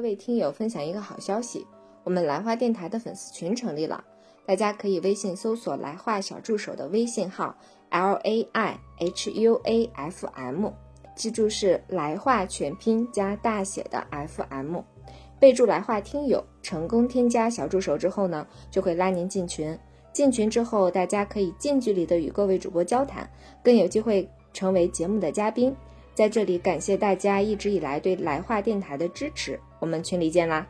[0.00, 1.66] 各位听友分享一个好消息，
[2.04, 4.02] 我们来话电台的粉丝群成立了，
[4.46, 7.54] 大家可以微信搜索“来话小助手”的微信号
[7.90, 10.72] l a i h u a f m，
[11.14, 14.80] 记住是来话全拼加大写的 f m，
[15.38, 19.78] 备注“来话听友”，成功添加小助手之后呢，就会拉您进群。
[20.14, 23.28] 进群之后，大家可以近距离的与各位主播交谈，
[23.62, 25.76] 更有机会成为节目的嘉宾。
[26.14, 30.66] 在这里感谢大家一直以来对来话电台的支持，我们群里见啦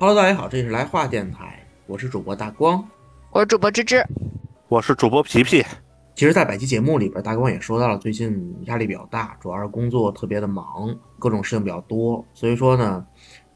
[0.00, 2.84] ！Hello，大家好，这里是来话电台，我是主播大光，
[3.30, 4.04] 我是主播芝芝，
[4.66, 5.64] 我是主播皮皮。
[6.16, 13.06] 其实，在百期节目里边，大光也说到了，最近压力比较大，主要是工作特别的忙，各种事情比较多，所以说呢，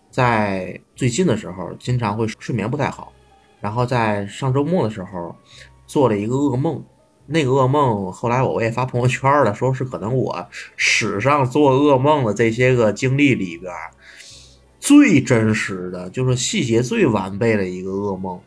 [0.08, 3.12] 在最近的时候，经常会睡眠不太好，
[3.60, 5.34] 然后在上周末的时候，
[5.86, 6.80] 做了一个噩梦。
[7.26, 10.46] 那个噩梦，后来我也发朋友圈了，说是可能我
[10.76, 13.72] 史上做噩梦的这些个经历里边
[14.78, 18.40] 最真实的，就是细节最完备的一个噩梦。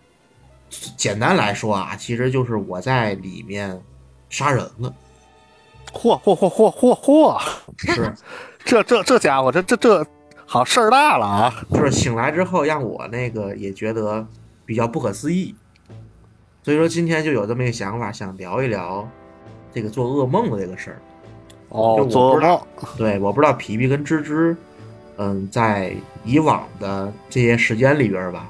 [0.96, 3.82] 简单来说啊，其实就是我在里面
[4.30, 4.94] 杀人了。
[5.92, 7.42] 嚯嚯嚯嚯嚯嚯！
[7.78, 8.14] 是，
[8.64, 10.06] 这这这家伙，这这这
[10.46, 11.54] 好事儿大了啊！
[11.72, 14.26] 就是醒来之后，让我那个也觉得
[14.66, 15.56] 比较不可思议。
[16.70, 19.10] 所以说今天就有这么一个想法，想聊一聊
[19.74, 21.02] 这个做噩梦的这个事儿。
[21.70, 22.62] 哦，做噩梦。
[22.96, 24.56] 对，我不知道皮皮跟芝芝，
[25.18, 25.92] 嗯，在
[26.24, 28.48] 以往的这些时间里边吧，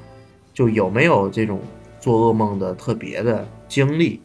[0.52, 1.62] 就有没有这种
[1.98, 4.20] 做噩梦的特别的经历？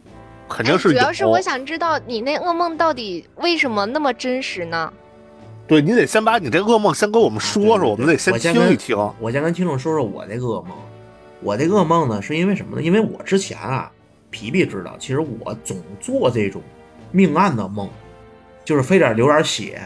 [0.46, 4.92] 肯定是主要是我想知道你那噩梦到底为什么那么真实呢？
[5.66, 8.94] 对你得先把你这噩梦先跟我们说说，我们得先听一听。
[9.18, 10.76] 我先跟听众说说我这个噩梦。
[11.42, 12.82] 我这噩梦呢，是因为什么呢？
[12.82, 13.90] 因为我之前啊，
[14.30, 16.62] 皮皮知道，其实我总做这种
[17.12, 17.88] 命案的梦，
[18.64, 19.80] 就是非得流点血，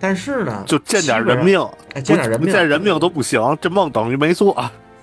[0.00, 1.60] 但是呢，就见点人命，
[2.02, 4.56] 见点人命，见人命都不行，这梦等于没做。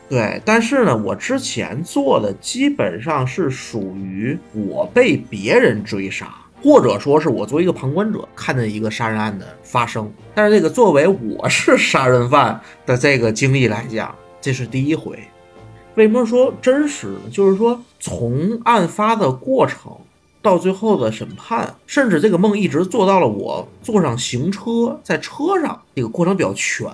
[0.07, 6.27] 对，但是呢，我之前做的基本上是属于我被别人追杀，
[6.61, 10.11] 或者说是我作为一个旁观者看见一个杀人案的发生。
[10.33, 15.17] 但是这个作为我是 杀人犯的这个经历来讲，这是第一回。
[15.95, 17.19] 为什么说真实呢？
[17.31, 19.91] 就是说，从案发的过程
[20.41, 26.87] 到最后的审判，甚至这个梦一直做到了我坐上行车，在车上这个过程比较全。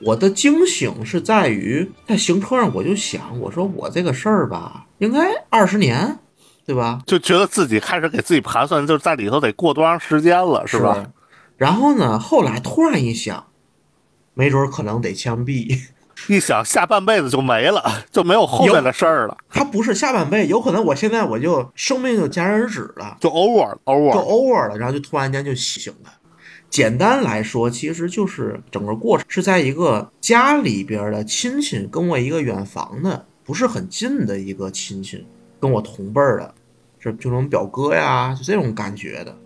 [0.00, 6.18] 我的惊醒是在于在行车上，我就想，我说我这个事儿吧，应该二十年，
[6.64, 7.00] 对吧？
[7.06, 11.10] 就觉得自己开始给自己盘算，就是在里头得过多长时间了，是吧？
[11.56, 13.44] 然后呢，后来突然一想，
[14.32, 15.78] 没准可能得枪毙。
[16.28, 19.36] 一想下半辈子就没了，就没有后面的事儿了。
[19.48, 26.12] 他不是下半辈，有可能我现在我就生命就戛然而止了，就 over 了，over 就 over 了，然后就突然间就醒了。
[26.70, 35.24] 简单来说，其实就是整个过程是在一个家里边的亲戚跟我一个远房的不是很近的一个亲戚，
[35.60, 36.54] 跟我同辈儿的，
[36.98, 39.36] 是就那种表哥呀，就这种感觉的。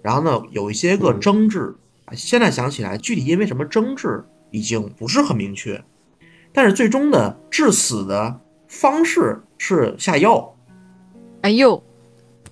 [0.00, 1.74] 然后呢，有一些个争执，
[2.12, 5.82] 现在想起来，具体因为什么争执已经不是很明确。
[6.52, 10.54] 但是最终的致死的方式是下药，
[11.42, 11.82] 哎呦，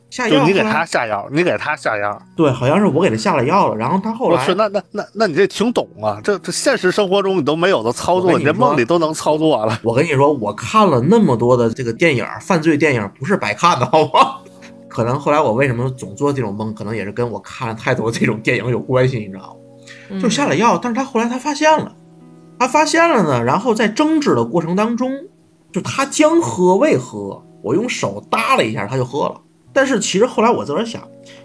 [0.09, 0.47] 下药！
[0.47, 2.21] 你给他下药，你给他下药。
[2.37, 9.79] 对，好像是我给他下了药了，然后他后来，我去，那那那那你这挺懂啊，这这现实生活中你都没有的操作，你这梦里都能操作了。
[9.83, 14.37] 我跟你说，我看了那么多的这个电影，犯罪电影不是白看的，好吗？
[14.89, 19.57] 可能后来我为什么总做这种梦，可能也是跟我看了太多这种电影有关系，你知道
[20.11, 20.21] 吗？
[20.21, 21.95] 就下了药，但是他后来他发现了。
[22.61, 25.11] 他发现了呢，然后在争执的过程当中，
[25.73, 29.41] 就他将喝未喝，我用手搭了一下，他就喝了。
[29.73, 31.01] 但是其实后来我自个儿想，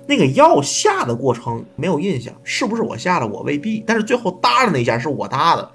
[0.06, 3.82] 那个药下的过程没有印象，是不是我下的我未必。
[3.88, 5.72] 但是最后搭的那一下是我搭的，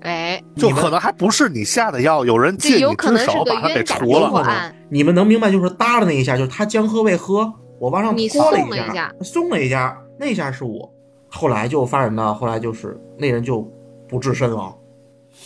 [0.00, 4.72] 哎，就可能还不是你下的药，有人借你之手把他给除了。
[4.88, 10.90] 你们能明白，就是搭的那一下，就是他将喝未喝，我往上拖了一下，松了一下，那一下是我。
[11.28, 13.70] 后来就发展到后来就是那人就。
[14.08, 14.74] 不治身亡，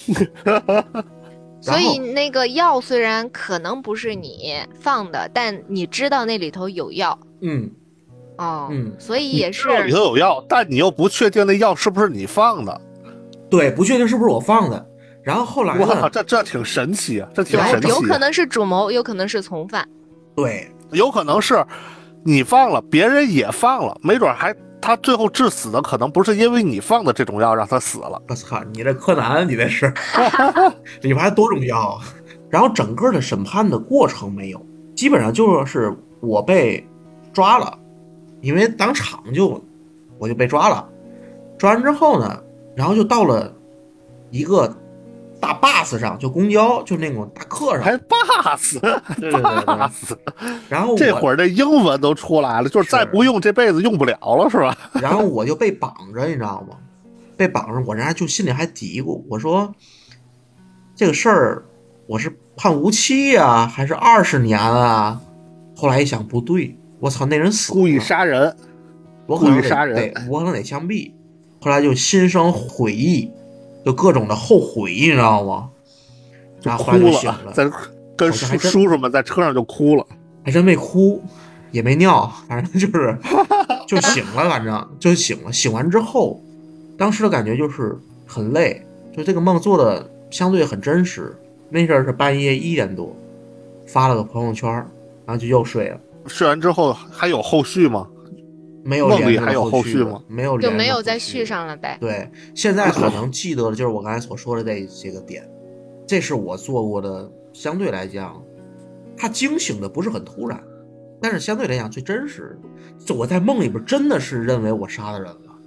[1.61, 7.19] 所以那个药虽然可能不是你放的，但你知道那里头有药。
[7.41, 7.70] 嗯，
[8.38, 12.81] 哦，嗯，所以也是里头有药，但你又不确定那药是不是你放的。
[13.50, 14.87] 对，不确定是不是我放的。
[15.23, 17.88] 然后后来，我靠，这这挺神奇啊，这挺神奇。
[17.88, 19.88] 有可能是主谋，有可能是从犯。
[20.35, 21.65] 对，有可能是
[22.25, 24.53] 你放了，别人也放了，没准还。
[24.82, 28.20] 他最后致死的可能不是因为你放的这种药让他死了。
[28.29, 29.87] 我操，你这柯南，你这是
[31.00, 31.99] 里边还多种药。
[32.50, 34.61] 然后整个的审判的过程没有，
[34.94, 36.87] 基本上就是我被
[37.32, 37.79] 抓了，
[38.43, 39.62] 因为当场就
[40.19, 40.87] 我就被抓了。
[41.56, 42.43] 抓完之后呢，
[42.76, 43.50] 然后就到了
[44.31, 44.76] 一个
[45.43, 48.79] 大 bus 上，就公交，就那种大客上，还 bus
[49.21, 50.17] 对 对 bus，
[50.69, 54.77] 然后这会儿这英文都出来了，就是再不用这辈子用不了了，是吧？
[55.03, 56.77] 然后我就被绑着，你知道吗？
[57.37, 59.75] 被绑着，我这还就心里还嘀咕，我说
[60.94, 61.65] 这个事儿
[62.06, 65.21] 我是判无期呀、还是二十年啊？
[65.77, 68.56] 后来一想不对，我操，那人死了，故意杀人，
[69.27, 71.11] 我可能得故意杀人我可能得枪毙。
[71.61, 73.29] 后来就心生悔意，
[73.84, 75.69] 就各种的后悔，你知道吗？
[76.61, 77.70] 就哭然后后来就醒了，在
[78.17, 80.06] 跟叔叔叔们在车上就哭了。
[80.44, 81.23] 还真没哭，
[81.70, 83.17] 也没尿，反正就是
[83.87, 85.52] 就醒了，反正就醒了。
[85.52, 86.40] 醒完之后，
[86.99, 87.96] 当时的感觉就是
[88.26, 88.84] 很累，
[89.17, 91.37] 就这个梦做的相对很真实。
[91.70, 93.17] 那阵儿是半夜一点多，
[93.87, 94.87] 发了个朋友圈儿，
[95.25, 98.06] 然后就又睡了，睡完之后还有后续吗？
[98.84, 99.08] 没有
[99.40, 100.20] 还有后续吗？
[100.29, 101.96] 没有连就没有再续续上了呗。
[102.00, 105.49] 对，现在可能 记得的就是我刚才所说的这些个点，
[106.06, 108.43] 这是我做过的，相对来讲，
[109.17, 110.61] 他惊醒的不是很突然，
[111.20, 112.58] 但是相对来讲最真实。
[113.05, 115.58] 就我在梦里边真的是认为我杀了人了，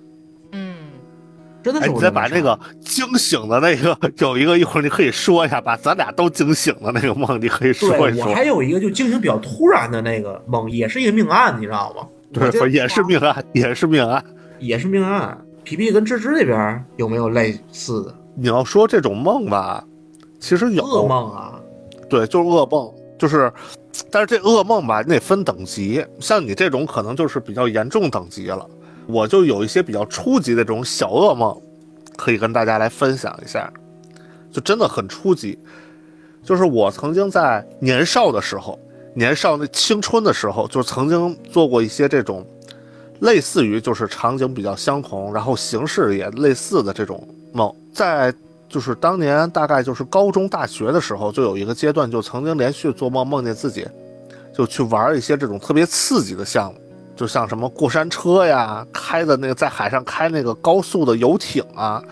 [0.51, 8.11] 嗯，哎，真的是你我再把那个惊醒的那个有一个，一会儿你可以说一下，把咱俩都惊醒的那个梦，你可以说一说。
[8.11, 12.07] 对我还有一个就惊醒比较突然的那个梦，也是一个命案，你知道吗？
[12.35, 14.23] 我对， 也是命案，也是命案。
[14.59, 15.37] 也是命案。
[15.63, 19.83] 皮皮跟芝芝那边有没有类似的你要说这种梦吧，
[20.39, 21.59] 其实有噩，梦啊？
[22.09, 23.51] 对，就是噩梦，就是，
[24.11, 28.67] 但是这噩梦吧，你得分等级，像你这种可能就是比较严重等级了。
[29.07, 31.59] 我就有一些比较初级的这种小噩梦，
[32.15, 33.71] 可以跟大家来分享一下，
[34.51, 35.57] 就真的很初级。
[36.43, 38.79] 就是我曾经在年少的时候，
[39.15, 42.45] 年少那青春的时候，就曾经做过一些这种
[43.21, 48.33] 类似于就是场景比较相同，然后形式也类似的这种梦，在
[48.67, 53.87] 就是当年大概就是高中、大学的时候，就有一个阶段，就曾经连续做梦，梦见自己
[54.53, 56.79] 就去玩一些这种特别刺激的项目，
[57.15, 62.03] 就像什么过山车呀，开的那个在海上开那个高速的游艇啊，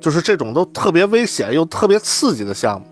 [0.00, 2.86] 就是这种都特别危险又特别刺激的项目。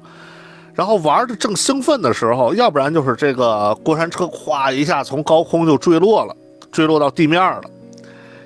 [0.79, 6.37] 然后玩的正兴奋的时候，要不然就是这个过山车咵一下从高空就坠落了，
[6.71, 7.61] 坠落到地面了。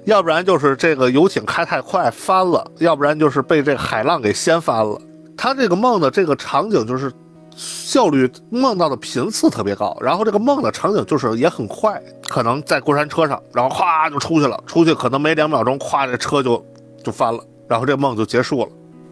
[0.07, 4.99] 要不然就是这个游艇开太快翻了，要不然就是被这海浪给掀翻了。
[5.37, 7.13] 他这个梦的这个场景就是
[7.55, 16.65] 效率梦到的频次特别高，然后这个梦的场景就是也很快，可能在过山车上，然后咵就出去了，出去可能没两秒钟，咵这车就
[17.05, 18.69] 就翻了，然后这梦就结束了。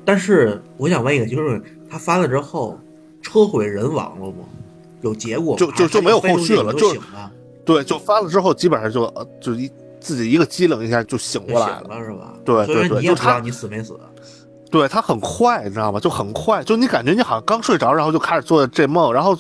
[0.07, 2.79] 但是我想问一个，就是他翻了之后，
[3.23, 4.45] 车毁人亡了吗？
[5.03, 5.59] 有结果吗？
[5.59, 7.31] 就就就没有后续了就醒了，
[7.65, 11.89] 对，就翻了之后，基本上就呃就一自己一个机灵一下就醒过来了。
[11.89, 12.35] 了是吧？
[12.45, 13.99] 对对对就他你死没死。
[14.71, 15.99] 对，他很快，你知道吗？
[15.99, 19.37] 就很快，就你感觉你好像刚睡着，然后就开始做这梦，然后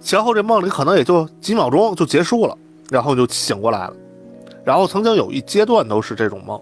[0.00, 2.56] 前后这梦里可能也就几秒钟就结束了，
[2.90, 3.94] 然后就醒过来了。
[4.64, 6.58] 然后曾经有一阶段都是这种梦，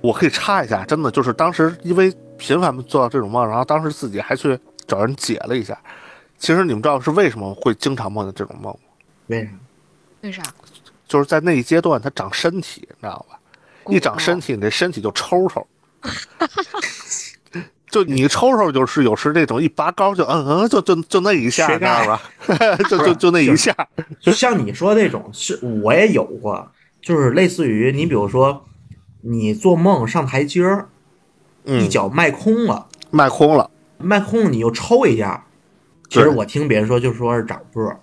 [0.00, 5.78] 我可以插一下，真的就是当时因为频繁地做到这种梦，然后当时自己还去找人解了一下。
[6.38, 8.78] 其实你们知道是为什么会经常梦见这种梦吗？
[9.28, 9.50] 为啥？
[10.22, 10.42] 为啥？
[11.06, 13.38] 就是在那一阶段，它长身体，你知道吧？
[13.88, 15.66] 一长身体，你这身体就抽抽。
[17.90, 22.20] 就你抽抽，就是有时那种一拔高就嗯嗯，就就就那一下，你知道吧？
[22.90, 23.72] 就就就那一下，
[24.20, 28.64] 就像你说那种，是我也有过，就是类似于你比如说，
[29.20, 30.88] 你做梦上台阶儿，
[31.64, 33.70] 一嗯，脚迈空了，迈空了。
[34.04, 35.46] 迈空了你又抽一下。
[36.08, 37.98] 其实我听别人说，就说是长个儿，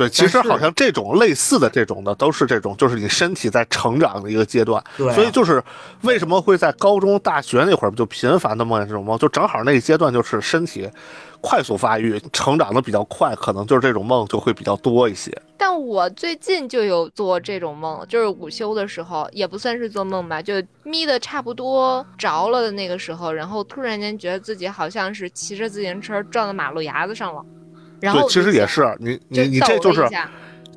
[0.00, 4.82] 对，其实好像这种类似的这种的都是这种，就是你身体在成长的一个阶段。
[4.96, 5.62] 对啊所以就是
[6.00, 10.88] 为什么会在高中、大学那会儿就频繁的梦见这种梦，就正好那一阶段就是身体
[11.42, 15.30] 快速发育，成长的比较快，可能就是这种梦就会比较多一些。
[15.58, 20.54] 但我最近就有做这种梦，就是午休的时候，也不算是做梦吧，就
[20.84, 27.44] 眯的差不多着了的那个时候，然后突然间觉得自己好像是骑着自行车撞到马路牙子上了，
[28.00, 30.08] 然后对，其实也是你你你这就是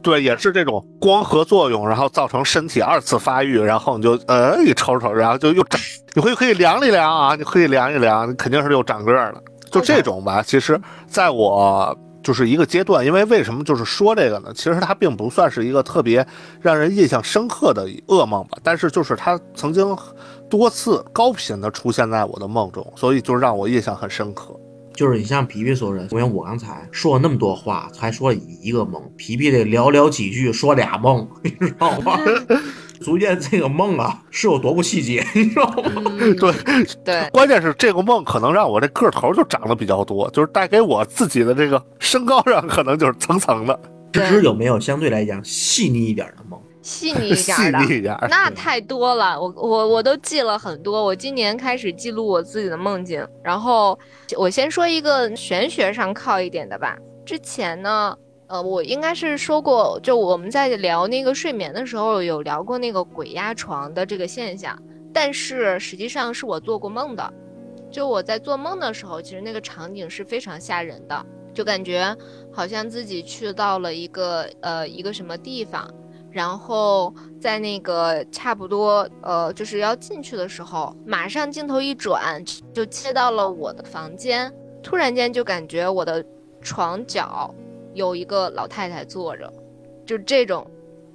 [0.02, 5.80] 对，也是这种光合作用，然后造成身体二次发育，然后你就呃一抽抽，然后就又长，
[6.14, 9.42] 你会可以量一量啊，你可以量一量，你肯定是又长个儿了。
[9.72, 14.52] 就这种吧，其实在我就是一个阶段，因为为什么就是说这个呢？
[14.54, 16.26] 其实它并不算是一个特别
[16.62, 19.98] 让人印象深刻的噩梦吧，但是就是它曾经
[20.50, 24.54] 多次高频的出现在我的梦中，所以就让我印象很深刻。
[24.94, 32.20] 就是你像皮皮所说的，因为我刚才说了那么多话，才说了一个梦，皮皮得寥寥几句说俩梦， 你知道吗？
[33.02, 36.02] 足见这个梦啊是有多不细节，你知道吗？
[36.06, 36.54] 嗯 对，
[37.04, 43.78] 对，关键是这个梦可能让我这个头就长得比较多，就是带给我自己的这个身高上可能就是层层的，
[44.14, 46.58] 芝芝有没有相对来讲细腻一点的梦？
[46.84, 47.80] 细腻一细点的。
[47.80, 48.16] 腻一点。
[48.30, 51.04] 那太多了，我我我都记了很多。
[51.04, 53.98] 我今年开始记录我自己的梦境，然后
[54.38, 56.96] 我先说一个玄学上靠一点的吧。
[57.26, 58.16] 之前呢，
[58.48, 64.78] 呃，我应该是说过，就我们在聊那个睡眠的时候，有聊过那个鬼压床的这个现象，
[65.14, 67.34] 但是实际上是我做过梦的。
[67.90, 72.14] 就我在做梦的时候，其实那个场景是非常吓人的，就感觉
[72.52, 75.88] 好像自己去到了一个呃一个什么地方。
[76.34, 84.52] 然后在那个差不多呃就是要进去的时候，马上镜头一转，就切到了我的房间。
[84.82, 86.26] 突然间就感觉我的
[86.60, 87.54] 床角
[87.94, 89.54] 有一个老太太坐着，
[90.06, 90.70] 就这种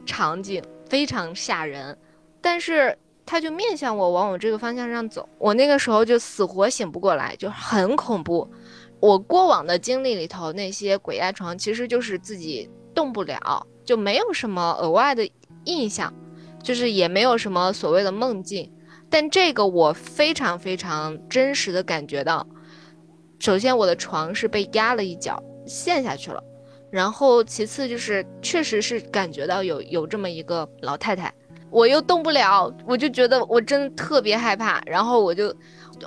[0.07, 1.99] 场景非常吓人。
[2.41, 2.97] 但是
[3.27, 5.29] 她就面向我，往我这个方向上走。
[5.37, 8.49] 我那个时候就死活醒不过来，就很恐怖。
[9.01, 13.67] 我过往的经历里头，那些鬼压床其实就是自己动不了。
[13.89, 15.27] 就没有什么额外的
[15.65, 16.13] 印象，
[16.63, 18.71] 就是也没有什么所谓的梦境，
[19.09, 22.47] 但这个我非常非常真实的感觉到，
[23.39, 26.45] 首先我的床是被压了一脚陷下去了，
[26.91, 31.33] 然后其次就是确实是感觉到有有这么一个老太太，
[31.71, 35.51] 我又动不了，我就觉得我真的特别害怕，然后我就。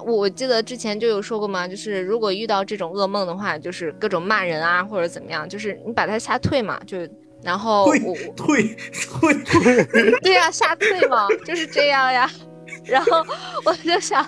[0.05, 6.97] 我记得之前就有说过嘛，就是如果遇到这种噩梦的话，就是各种骂人啊，或者怎么样，就是你把它吓退嘛，就
[7.43, 7.93] 然后我
[8.36, 8.75] 退
[9.07, 12.29] 退退， 对呀、吓退嘛，就是这样呀。
[12.86, 13.24] 然后
[13.65, 14.25] 我就想，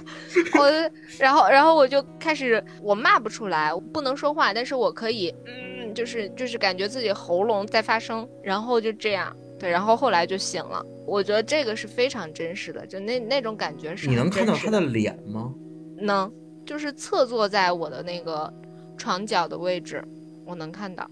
[0.60, 0.70] 我
[1.18, 10.86] 然后然后我就开始，我骂不出来，我不能说话，但是我可以，嗯，就是就是感觉自己喉咙在发声，然后就这样，对，然后后来就醒了。
[11.08, 15.52] 我觉得这个是非常真实的，就那那种感觉是你能看到他他的脸吗？
[15.98, 16.32] 能，
[16.66, 18.54] 就是侧坐在我的那个
[18.98, 20.04] 床角的位置，
[20.46, 21.10] 我能看到。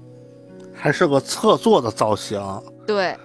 [0.74, 2.42] 还是个侧坐的造型，
[2.88, 3.16] 对，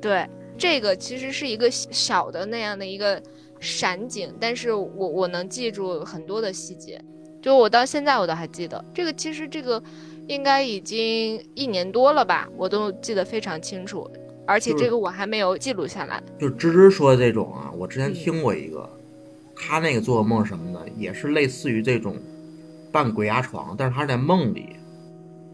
[0.00, 3.20] 对，这个其实是一个小的那样的一个
[3.60, 7.02] 闪景，但是我我能记住很多的细节，
[7.42, 8.82] 就我到现在我都还记得。
[8.94, 9.82] 这个其实这个
[10.28, 14.10] 应该已经一年多了吧，我都记得非常清楚，
[14.46, 16.22] 而且这个我还没有记录下来。
[16.38, 18.88] 就是芝芝说的这种啊，我之前嗯听过一个，
[19.54, 22.16] 他那个做梦什么的，也是类似于这种
[22.90, 24.76] 半鬼压床，但是他是在梦里，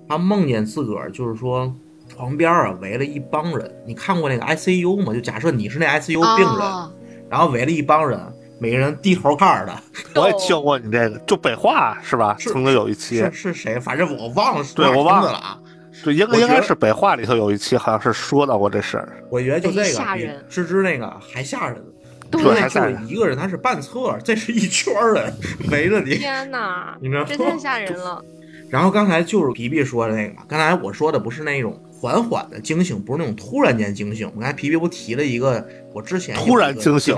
[0.08, 1.72] 他梦见自个儿就是说
[2.08, 3.70] 床边啊围了一帮人。
[3.86, 5.12] 你看过那个 ICU 吗？
[5.12, 6.92] 就假设你是那 ICU 病人，哦
[7.28, 8.20] 然后围了一帮人，
[8.60, 9.82] 每个人低头看着的，
[10.20, 12.36] 我也听过你这个，就北化是吧？
[12.38, 13.80] 是曾经有一期是，是谁？
[13.80, 15.58] 反正我忘了是哪儿对我忘了啊。
[16.04, 19.25] 对，应该应该是北化里头有一期，好像是说到过这事儿。
[19.30, 21.84] 我觉得就这哎个比吓人芝芝那个还吓人。
[22.28, 25.32] 对就还吓人是一个人，他是半侧，这是一圈人
[25.70, 26.16] 围着你。
[26.16, 28.20] 天哪，你知道太吓人了。
[28.68, 34.26] 然后刚才就是皮皮说的那个嘛，刚才我说的不是那种缓缓的惊醒，不是那种突然间惊醒。
[34.35, 37.16] 我刚才皮皮不提了一个，我之前突然惊醒。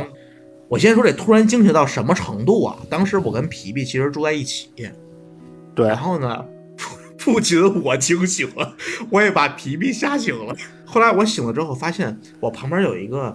[0.69, 2.77] 我先说这突然惊醒到什么程度啊？
[2.91, 4.69] 当时我跟皮皮其实住在一起，
[5.75, 6.45] 对然，后呢，
[6.77, 8.77] 不不仅我惊醒了，
[9.09, 10.55] 我也把皮皮吓醒了。
[10.85, 13.35] 后来我醒了之后，发现我旁边有一个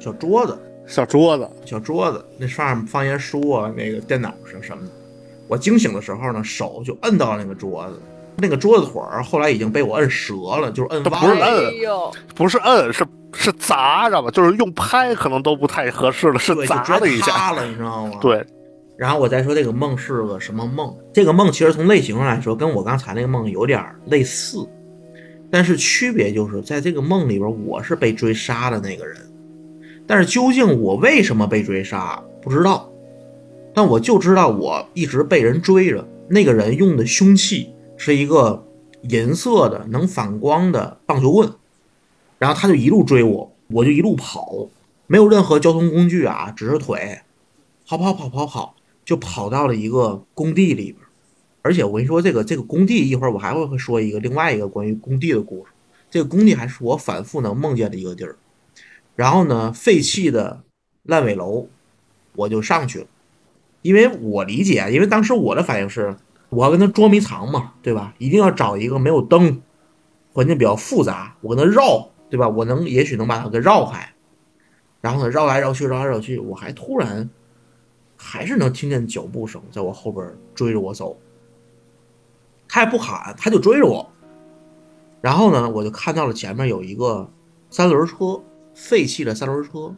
[0.00, 4.90] 小桌子，小桌子，小桌子，那上面放些书啊，那个电脑上什么的。
[5.52, 8.00] 我惊醒的时候呢，手就摁到了那个桌子，
[8.38, 11.34] 那个桌子腿儿后来已经被我摁折了，就是摁这弯了。
[11.34, 13.04] 不是摁不是摁，是
[13.34, 14.30] 是砸，知道吧？
[14.30, 17.32] 就是用拍可能都不太合适了，是砸了一下。
[17.32, 18.12] 塌了，你知道吗？。
[18.18, 18.42] 对，
[18.96, 20.96] 然后我再说这个梦是个什么梦？
[21.12, 24.66] 这个梦其实从类型上来说，跟我刚才那个梦有点类似，
[25.50, 29.18] 但是区别就是在这个梦里边，我是被追杀的那个人，
[30.06, 32.88] 但是究竟我为什么被追杀，不知道。
[33.74, 38.66] 但我就知道我一直被人追着，那个人用的凶器是一个
[39.02, 41.52] 银色的能反光的棒球棍，
[42.38, 44.68] 然后他就一路追我，我就一路跑，
[45.06, 47.22] 没有任何交通工具啊，只是腿，
[47.86, 48.74] 跑跑跑跑跑，
[49.04, 50.96] 就跑到了一个工地里边。
[51.62, 55.72] 而且我跟你说，这个这个工地一会儿我还会会说一个另外一个关于工地的故事。
[56.10, 58.36] 这个工地还是我反复能梦见的一个地儿。
[59.14, 60.62] 然后呢，废弃的
[61.04, 61.68] 烂尾楼，
[62.34, 63.06] 我就上去了。
[63.82, 66.16] 因为我理解，因为当时我的反应是，
[66.50, 68.14] 我要跟他捉迷藏嘛，对吧？
[68.18, 69.60] 一定要找一个没有灯，
[70.32, 72.48] 环境比较复杂，我跟他绕，对吧？
[72.48, 74.08] 我能也许能把他给绕开。
[75.00, 77.28] 然后呢，绕来绕去，绕来绕去，我还突然
[78.16, 80.24] 还是能听见脚步声在我后边
[80.54, 81.18] 追着我走。
[82.68, 84.08] 他也不喊，他就追着我。
[85.20, 87.28] 然后呢，我就看到了前面有一个
[87.68, 88.40] 三轮车，
[88.74, 89.96] 废弃的三轮车，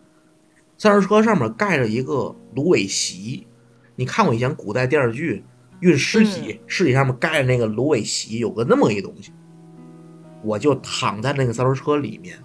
[0.78, 3.46] 三轮车上面盖着一个芦苇席。
[3.96, 5.44] 你看过以前古代电视剧
[5.80, 9.32] 运尸体，尸体上面盖着那个芦苇席，有个那么一东西。
[10.42, 12.36] 我就躺在那个三轮车里面，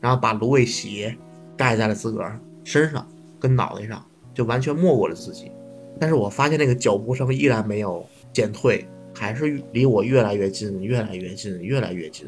[0.00, 1.14] 然后把芦苇席
[1.56, 3.06] 盖在了自个儿身上
[3.38, 5.52] 跟脑袋上，就完全没过了自己。
[6.00, 12.26] 但是我发现那个脚步声依然没有减退，还是离我越来越近，越来越近，越来越近，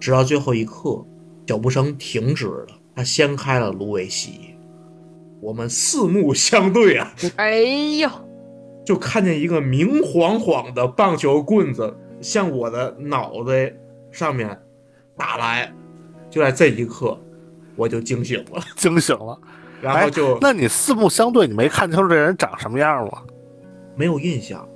[0.00, 1.04] 直到最后一刻，
[1.46, 4.53] 脚步声停止了，他掀开了芦苇席，
[5.44, 7.58] 我们四目相对啊，哎
[8.00, 8.08] 呦，
[8.82, 13.70] 就看见一个明晃晃的棒球棍子向我的脑袋
[14.10, 14.58] 上面
[15.18, 15.70] 打来，
[16.30, 17.20] 就在这一刻，
[17.76, 19.38] 我就惊醒了，惊醒了。
[19.82, 23.18] 然后就哎那你四目相对，你没看清楚这人长什么样吗？
[23.94, 24.66] 没有印象，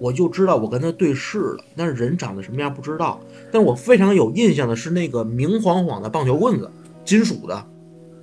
[0.00, 3.20] 我就知道我跟他对视了，但是人长得什么样不知道。
[3.52, 6.70] 但我非常有印象的是那个明晃晃的棒球棍子，
[7.04, 7.66] 金属的，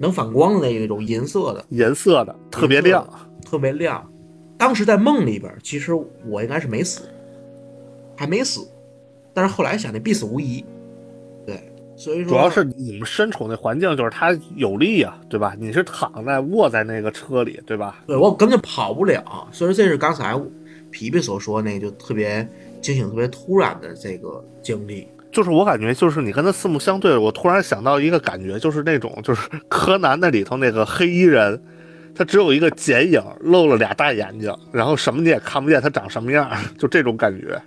[0.02, 3.08] 能反光的那种银色的，银色的特别亮，
[3.46, 4.04] 特别亮。
[4.58, 5.94] 当时在梦里边，其实
[6.26, 7.04] 我应该是没死，
[8.18, 8.68] 还没死，
[9.32, 10.66] 但是后来想那必死无疑，
[11.46, 15.56] 对，所以说主要是你们身处那环境就是它有利啊，对吧？
[15.60, 18.04] 你是躺在卧在那个车里，对吧？
[18.08, 20.36] 对我根本跑不了，所以说这是刚才
[20.90, 22.48] 皮皮所说那个就特别
[22.82, 25.08] 惊醒、特别突然的这个经历。
[25.32, 31.62] 就是我感觉，就是你跟他四目相对，我突然想到一个感觉，就是那种就是柯南那里头那个黑衣人，
[32.14, 37.62] 他只有一个剪影，露了俩大眼睛，然后什么你也看不见他长什么样，就这种感觉。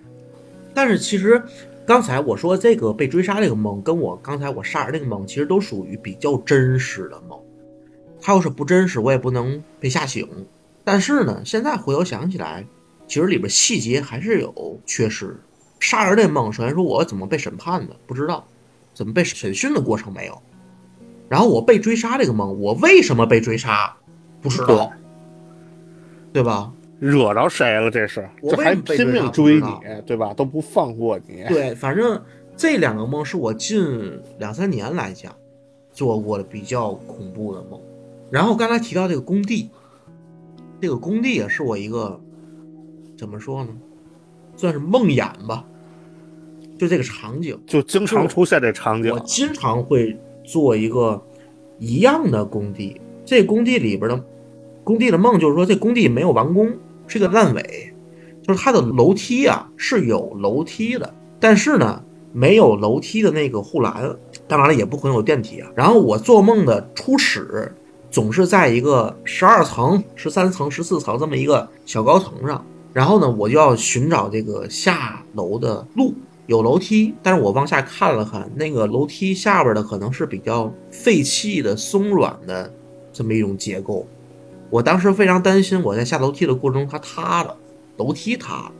[0.75, 1.43] 但是其实
[1.87, 7.39] 刚才我说这个被追杀这个梦，跟我刚才我杀人那个梦，其实都属于比较真实的梦。
[8.21, 10.29] 他要是不真实，我也不能被吓醒。
[10.83, 12.67] 但是呢，现在回头想起来，
[13.07, 15.37] 其实里边细节还是有缺失。
[15.85, 18.43] 杀人这梦，首先说我怎么被审判的不知道，
[18.95, 20.43] 怎么被审讯的过程没有。
[21.29, 23.95] 然后我被追杀这个梦，我为什么被追杀
[24.41, 24.91] 不知道，
[26.33, 26.73] 对吧？
[27.01, 27.91] 惹着谁了？
[27.91, 29.69] 这是，我这还拼命追你，
[30.07, 30.33] 对吧？
[30.33, 31.45] 都不放过你。
[31.49, 32.23] 对，反正
[32.57, 35.35] 这两个梦是我近两三年来讲
[35.93, 37.79] 做过的比较恐怖的梦。
[38.31, 39.69] 然后刚才提到这个工地，
[40.81, 42.19] 这个工地也是我一个
[43.19, 43.71] 怎么说呢，
[44.57, 45.65] 算是梦魇吧。
[46.77, 51.23] 就这个场景，就经常出现这场景我，经常会做一个
[51.79, 53.01] 一样的工地。
[53.25, 54.25] 这工地里边的
[54.83, 56.71] 工地的梦就是说，这工地没有完工，
[57.07, 57.95] 是个烂尾，
[58.43, 64.15] 就是它的楼梯啊是有楼梯的，但是呢没有楼梯的那个护栏，
[64.47, 65.71] 当然了也不可能有电梯啊。
[65.75, 67.73] 然后我做梦的初始
[68.11, 76.13] 总是在一个十二层、十三层、十四层这么一个小高层上，然后呢我就要寻找这个下楼的路。
[76.47, 82.73] 有楼梯，但是我往下看了看，那个楼梯下边的可能是比较废弃的、松软的
[83.13, 84.07] 这么一种结构。
[84.71, 87.57] 我当时非常担心，我在下楼梯的过程中它塌了，
[87.97, 88.73] 楼梯塌了。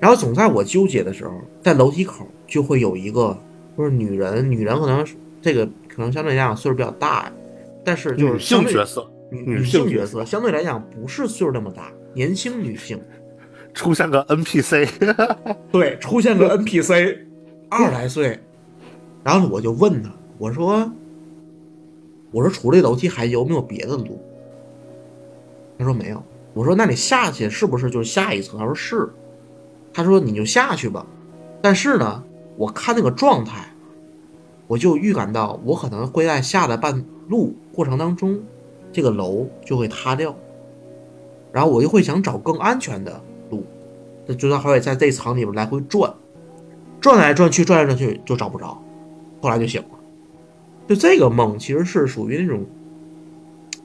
[0.00, 3.36] 然后总在我纠结的时候，在楼梯口就会有一个，
[3.76, 5.06] 就是女人，女人可能
[5.40, 7.30] 这个可能相对来讲岁数比较大，
[7.84, 13.00] 但是就是女性角色女性角色相对来讲不是岁数那么大，年轻女性。
[13.74, 14.88] 出现个 NPC，
[15.72, 17.18] 对，出现个 NPC，
[17.68, 18.38] 二十来岁，
[19.24, 20.90] 然后我就问他，我说，
[22.30, 24.20] 我说除了楼梯还有没有别的路？
[25.78, 26.22] 他说没有。
[26.54, 28.58] 我说那你下去是不是就是下一层？
[28.58, 29.08] 他说是。
[29.94, 31.06] 他说你就下去吧，
[31.60, 32.22] 但是呢，
[32.56, 33.66] 我看那个状态，
[34.66, 38.40] 我就预感到我可能会在下的半路过程当中，
[38.90, 40.34] 这个楼就会塌掉，
[41.52, 43.20] 然后我就会想找更安全的。
[44.26, 46.12] 那就让还会在这层里面来回转，
[47.00, 48.80] 转来转去，转来转去就找不着，
[49.40, 49.88] 后来就醒了。
[50.88, 52.64] 就这个梦其实是属于那种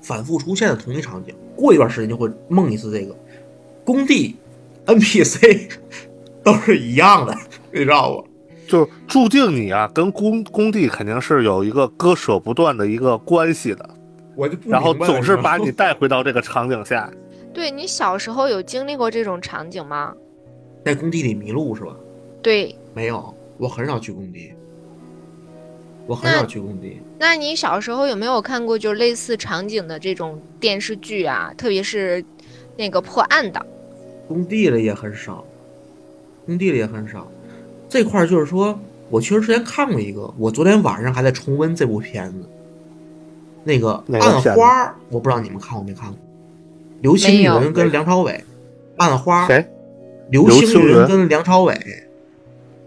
[0.02, 3.16] 反复出现的同一场景，过一段时间就会梦一次这个
[3.84, 4.36] 工地
[4.86, 5.72] NPC
[6.44, 7.36] 都是一样的，
[7.72, 8.24] 你知道吗？
[8.68, 13.90] 就注定你啊，跟工工地肯定是有一个割舍不断的一个关系的，
[14.36, 17.10] 我就不然后总是把你带回到这个场景下。
[17.54, 20.14] 对你小时候有经历过这种场景吗？
[20.88, 21.94] 在工地里迷路是吧？
[22.42, 24.54] 对，没有，我很少去工地，
[26.06, 27.02] 我很少去工地。
[27.20, 31.54] 那你小时候有没有看过就类似场景的这种电视剧啊？
[31.58, 32.24] 特别是
[32.78, 33.66] 那个破案的，
[34.30, 35.44] 工地里也很少，
[36.46, 37.30] 工地里也很少。
[37.90, 42.50] 这块儿就是说，我确实之前看过一个，我昨天晚上还在重温这部片子。
[43.66, 46.18] 那个暗花儿，我不知道你们看过没看过。
[47.02, 48.42] 刘青云跟梁朝伟，
[48.96, 49.46] 暗花？
[50.30, 51.74] 刘刘青云跟梁朝伟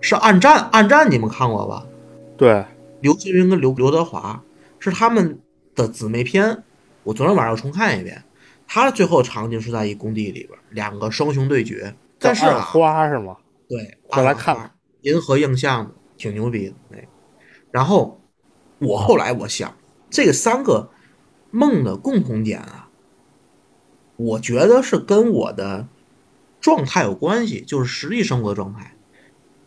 [0.01, 1.87] 是暗战，暗战你们看过吧？
[2.37, 2.65] 对，
[3.01, 4.43] 刘青云跟刘刘德华，
[4.79, 5.41] 是他们
[5.75, 6.63] 的姊妹篇。
[7.03, 8.23] 我昨天晚上又重看一遍，
[8.67, 11.95] 他的最后场景是在一工地里边，两个双雄对决。
[12.19, 13.37] 但是啊，花是吗？
[13.67, 17.05] 对，快来看看银河映像的，挺牛逼的那个。
[17.71, 18.21] 然后
[18.79, 19.75] 我后来我想，
[20.11, 20.91] 这个三个
[21.51, 22.91] 梦的共同点啊，
[24.17, 25.89] 我觉得是跟我的
[26.61, 28.95] 状态有关系，就是实际生活的状态，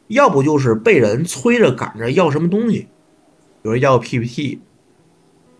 [0.07, 2.87] 要不就是被人催着赶着要什么东西，
[3.61, 4.59] 比如要 PPT，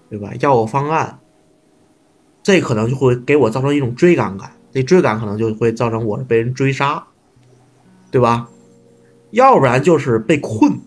[0.09, 0.31] 对吧？
[0.39, 1.19] 要个方案，
[2.43, 7.03] 这可能就会给我造成一种追赶感，这追赶可能就会造成我是被人追杀，
[8.11, 8.49] 对吧？
[9.31, 10.79] 要不然就是被困，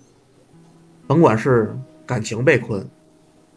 [1.09, 2.89] 甭管是感情被困，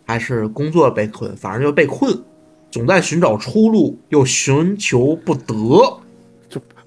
[0.08, 2.24] 还是工作被困，反正就被困，
[2.72, 6.00] 总在寻找出路，又寻求不得。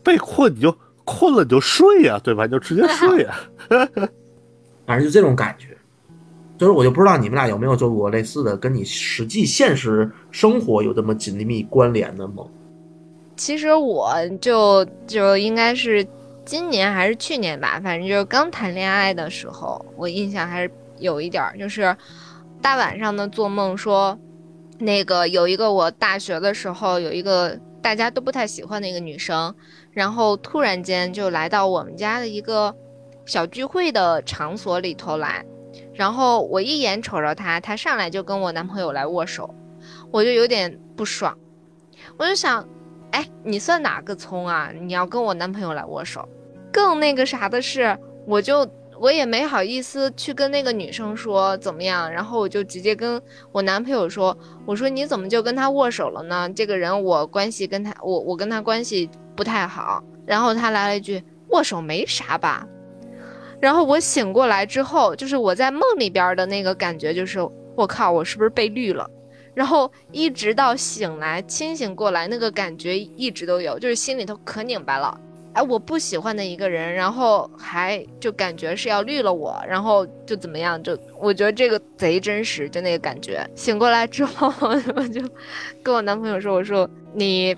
[0.03, 2.47] 就被困你就困了你就睡呀、对吧？
[2.47, 3.35] 你就直接睡呀、
[4.87, 5.69] 反正就这种感觉。
[6.59, 12.49] 就是我就不知道你们俩有没有做过类似的，跟你实际现实生活有这么紧密关联的梦。
[13.37, 16.07] 其实我就就应该是
[16.45, 21.97] 今年还是去年吧，反正就是刚谈恋爱的时候，我印象还是有一点儿，就是
[22.61, 24.17] 大晚上的做梦说，
[24.79, 29.55] 那个有一个我大学的时候有一个大家都不太喜欢的一个女生，
[29.91, 32.75] 然后突然间就来到我们家的一个
[33.27, 35.45] 小聚会的场所里头来，
[35.93, 39.53] 然后我一眼瞅着她，她上来就跟我男朋友来握手，
[40.11, 41.37] 我就有点不爽，
[42.17, 42.67] 我就想。
[43.13, 44.73] 哎，你算哪个葱啊？
[44.73, 46.27] 你要跟我男朋友来握手，
[46.73, 47.95] 更那个啥的是，
[48.27, 48.67] 我就
[49.01, 56.49] 我也没好意思去跟那个女生说怎么样，然后我就直接跟我男朋友说，我说你怎么就跟他握手了呢？
[56.55, 60.03] 这个人我关系跟他，我我跟他关系不太好。
[60.25, 62.65] 然后他来了一句握手没啥吧，
[63.61, 67.41] 然后我醒过来之后，就是我在梦里边的那个感觉就是，
[67.75, 69.11] 我靠，我是不是被绿了？
[69.53, 75.21] 然后一直到醒来清醒过来，那个感觉一直都有，就是心里头可拧巴了。
[75.55, 80.83] 哎，我不喜欢的一个人，然后还就感觉是要绿了我，然后就怎么样？
[80.83, 83.47] 就我觉得这个贼真实，就那个感觉。
[83.55, 84.53] 醒过来之后，
[84.97, 85.21] 我就
[85.83, 87.55] 跟我男朋友说：“我说你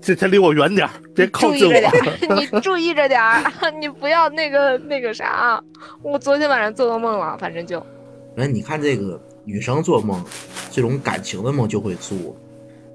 [0.00, 1.72] 这他离我远点儿，别靠近我。
[2.36, 3.42] 你注意着点儿，
[3.80, 5.26] 你不要那个那个啥。
[5.26, 5.62] 啊
[6.02, 7.84] 我昨天晚上做噩梦了，反正就
[8.34, 10.22] 那，你看这个女生做梦，
[10.70, 12.36] 这种感情的梦就会做。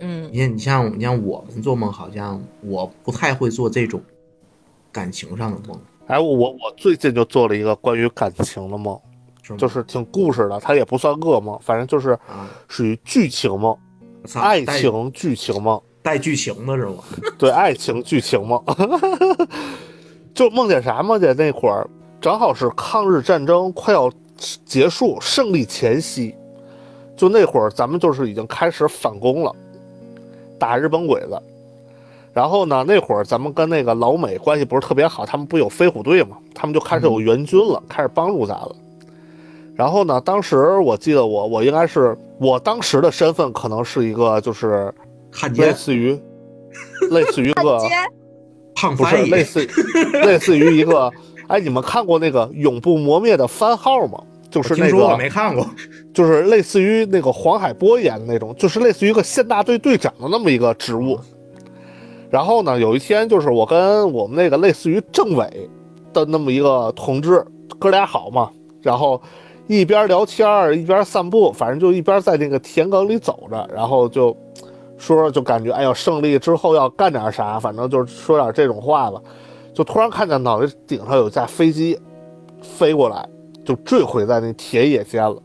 [0.01, 4.01] 嗯你看，你像你像我们做梦，好像我不太会做这种
[4.91, 8.99] 感情上的梦，哎，我我我最近就做了一个关于感情的梦，
[9.41, 9.55] 是？
[9.55, 13.77] 就是挺故事的，它也不算噩梦，反正就是啊，属于剧情梦，
[14.35, 15.81] 爱情剧情梦。
[16.03, 16.95] 带剧情的是吗？
[17.37, 18.59] 对，爱情剧情梦，
[20.33, 21.03] 就梦见啥？
[21.03, 21.87] 梦见那会儿
[22.19, 24.11] 正好是抗日战争快要
[24.65, 26.35] 结束、胜利前夕，
[27.15, 29.55] 就那会儿咱们就是已经开始反攻了，
[30.57, 31.39] 打日本鬼子。
[32.33, 38.75] 然后呢，那会儿咱们跟那个老美关系不是特别好，他们不有飞虎队嘛，他们就开始有援军了，开始帮助咱了。
[39.75, 44.93] 然后呢，当时我记得我我应该是我当时的身份可能是一个就是
[45.31, 46.17] 汉奸、类似于
[47.11, 47.93] 类似于一个不是
[48.75, 49.67] 胖翻译，类似
[50.23, 51.11] 类似于一个，
[51.47, 54.21] 哎，你们看过那个永不磨灭的番号吗？
[54.49, 55.65] 就是那我听说我个，没看过。
[56.13, 61.19] 就是类似于那个黄海波演的那种，就是类似于一个县大队队长的那么一个职务。
[62.31, 65.69] 然后呢，有一天就是我跟我们那个类似于政委
[66.13, 67.45] 的那么一个同志，
[67.77, 68.49] 哥俩好嘛，
[68.81, 69.21] 然后
[69.67, 74.35] 一边聊天儿一边散步，反正就一边在那个田埂里走着，然后就
[74.97, 79.21] 说就感觉哎呦胜利之后要干点啥，反正就是说点这种话吧，
[79.73, 81.99] 就突然看见脑袋顶上有架飞机
[82.61, 83.27] 飞过来，
[83.65, 85.35] 就坠毁在那田野间了。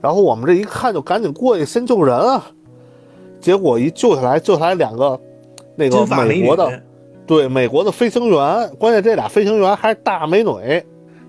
[0.00, 2.46] 然后我们这一看就赶紧过去先救人啊，
[3.40, 5.20] 结果一救下来，救下来两个
[5.76, 6.82] 那个美国的
[7.26, 10.50] 对美国的飞行员，关键这俩飞行员还是大美女，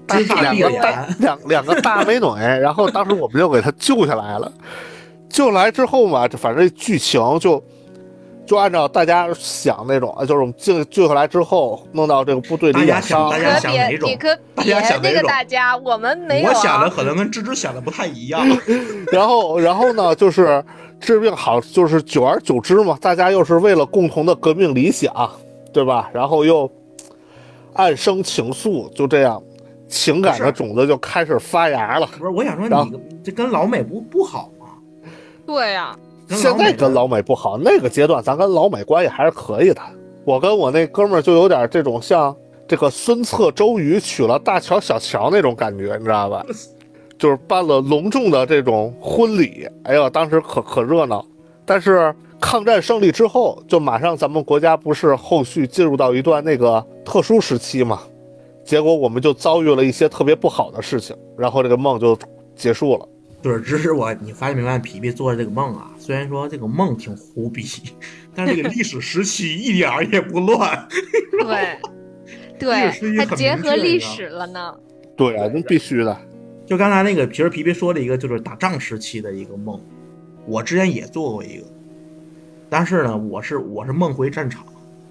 [0.07, 2.27] 两个大眼， 两两个大美女，
[2.59, 4.51] 然后当时我们就给他救下来了。
[5.29, 7.63] 救下来之后嘛，这反正剧情就
[8.45, 16.53] 就按照大家想那种，呃就是我们救救下来之后弄到这个部队里大家养伤想，大家想哪，种你可大别那个家想哪种大家，我们没有、啊。
[16.53, 18.45] 我想的可能跟芝芝想的不太一样。
[19.11, 20.63] 然后，然后呢，就是
[21.03, 25.13] 治病好，就是久而久之嘛，大家又是为了共同的革命理想，
[25.71, 26.09] 对吧？
[26.13, 26.69] 然后又
[27.73, 29.41] 暗生情愫，就这样，
[29.87, 32.07] 情感的种子就开始发芽了。
[32.17, 34.67] 不是，我想说你这跟老美不不好吗？
[35.45, 35.93] 对呀、
[36.27, 39.81] 跟现在跟老美不好，那个阶段咱跟老美关系还是可以的。
[40.25, 42.33] 我跟我那哥们儿就有点这种像
[42.65, 46.45] 这个孙策周瑜娶了大乔小乔那种感觉，你知道吧？
[47.17, 51.25] 就是办了隆重的这种婚礼，哎呀，当时可可热闹。
[51.65, 58.01] 但是抗战胜利之后，就马上咱们国家不是后续进入到一段那个特殊时期嘛，
[58.65, 62.17] 结果我们就遭遇了一些特别不好的事情，然后这个梦就
[62.55, 63.07] 结束了。
[63.41, 65.91] 就是只是我，你发现没发现皮皮做的这个梦啊？
[65.97, 67.63] 虽然说这个梦挺胡逼，
[68.35, 70.87] 但是这个历史时期一点儿也不乱。
[71.41, 71.77] 对，
[72.59, 74.73] 对，还结合历史了呢。
[75.15, 76.17] 对啊，那必须的。
[76.73, 79.79] 就刚才那个，其实皮皮说的一个，就是打仗时期的一个梦。
[80.47, 81.65] 我之前也做过一个，
[82.67, 84.65] 但是呢，我是我是梦回战场，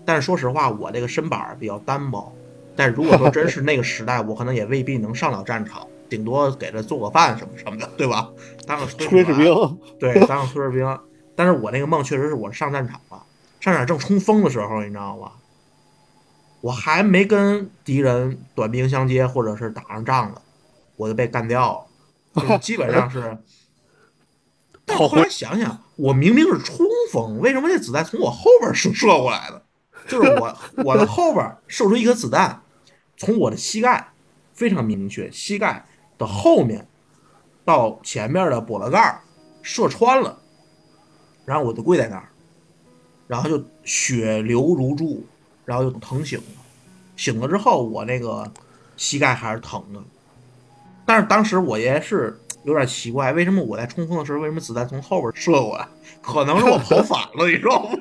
[0.04, 2.34] 但是说实话，我这个身板比较单薄。
[2.74, 8.28] 但如果说真是那个时代，我可能也未必能上了战场， 顶多给他做个饭什么什么的，对吧？
[8.66, 10.98] 当个炊事兵， 对，当个炊事兵。
[11.36, 13.22] 但是我那个梦确实是我上战场了，
[13.60, 15.30] 上场正冲锋的时候，你知道吧？
[16.60, 20.40] 我还没跟敌人短兵相接，或者是打上仗呢，
[21.02, 21.84] 我就被干掉
[22.34, 23.36] 了，基本上是。
[24.86, 29.62] 但后来想想，我明明是冲锋，为什么这子弹从我后边射射过来的？
[30.08, 32.62] 就是我 我的后边射出一颗子弹，
[33.16, 34.12] 从我的膝盖，
[34.52, 35.84] 非常明确，膝盖
[36.18, 36.86] 的后面
[37.64, 39.20] 到前面的波棱盖
[39.62, 40.38] 射穿了，
[41.44, 42.28] 然后我就跪在那儿，
[43.28, 45.24] 然后就血流如注，
[45.64, 46.44] 然后就疼醒了。
[47.14, 48.50] 醒了之后，我那个
[48.96, 50.02] 膝盖还是疼的，
[51.06, 52.38] 但是当时我也是。
[52.64, 55.88] 有点奇怪，为什么我在冲锋的时候，为什么子弹从后边射过来？
[56.22, 57.98] 可能是我跑反了，你知道吗？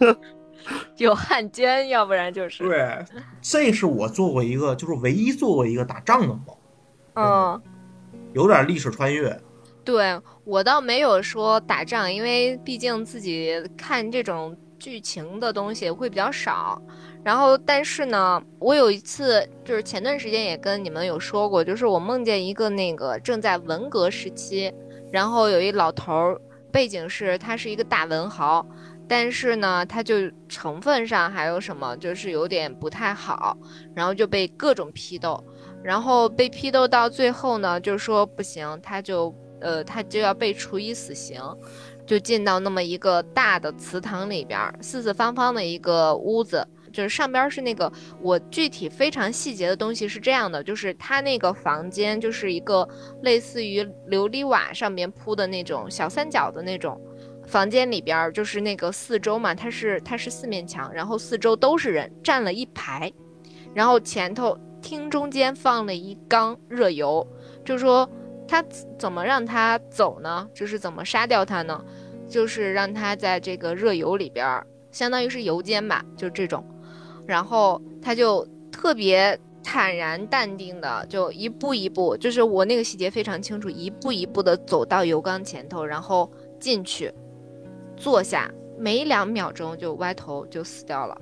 [0.96, 2.62] 有汉奸，要不然就是。
[2.62, 3.04] 对，
[3.40, 6.46] 这是我做过一个，就是唯一做过一个打仗的梦。
[7.14, 7.60] 嗯，
[8.32, 9.36] 有点历史穿越。
[9.84, 16.80] 对我倒没有说打仗，因为毕竟自己看这种剧情的东西会比较少。
[17.24, 24.72] 然后，但是呢，我有一次就是前段时间也跟你们有说过，就是我梦见一个那个正在文革时期，
[25.12, 26.40] 然后有一老头儿，
[26.72, 28.66] 背景是他是一个大文豪，
[29.06, 30.16] 但是呢，他就
[30.48, 33.56] 成分上还有什么就是有点不太好，
[33.94, 35.42] 然后就被各种批斗，
[35.80, 41.40] 然后被批斗到最后呢，就说不行，他就呃他就要被处以死刑，
[42.04, 46.66] 就进到那么一个大的祠堂里边，四四方方的一个屋子。
[46.92, 52.88] 就是上边是那个，我具体非常细节的东西是这样的，就是他那个房间就是一个
[53.22, 57.00] 类似于琉璃瓦上面铺的那种小三角的那种
[57.46, 63.12] 房间里边，就是那个四周嘛，它是它是四面墙，然后四周都是人站了一排，
[63.74, 67.26] 然后前头厅中间放了一缸热油，
[67.64, 68.08] 就说
[68.46, 68.62] 他
[68.98, 70.48] 怎么让他走呢？
[70.54, 71.82] 就是怎么杀掉他呢？
[72.28, 76.64] 就是让他在这个热油里边，相当于是油煎吧，就这种。
[77.26, 87.12] 然后他就特别坦然淡定的，就一步一步，就是我那个细节非常清楚，一步一步的走到油缸前头，然后进去
[87.96, 91.16] 坐下，没两秒钟就歪头就死掉了，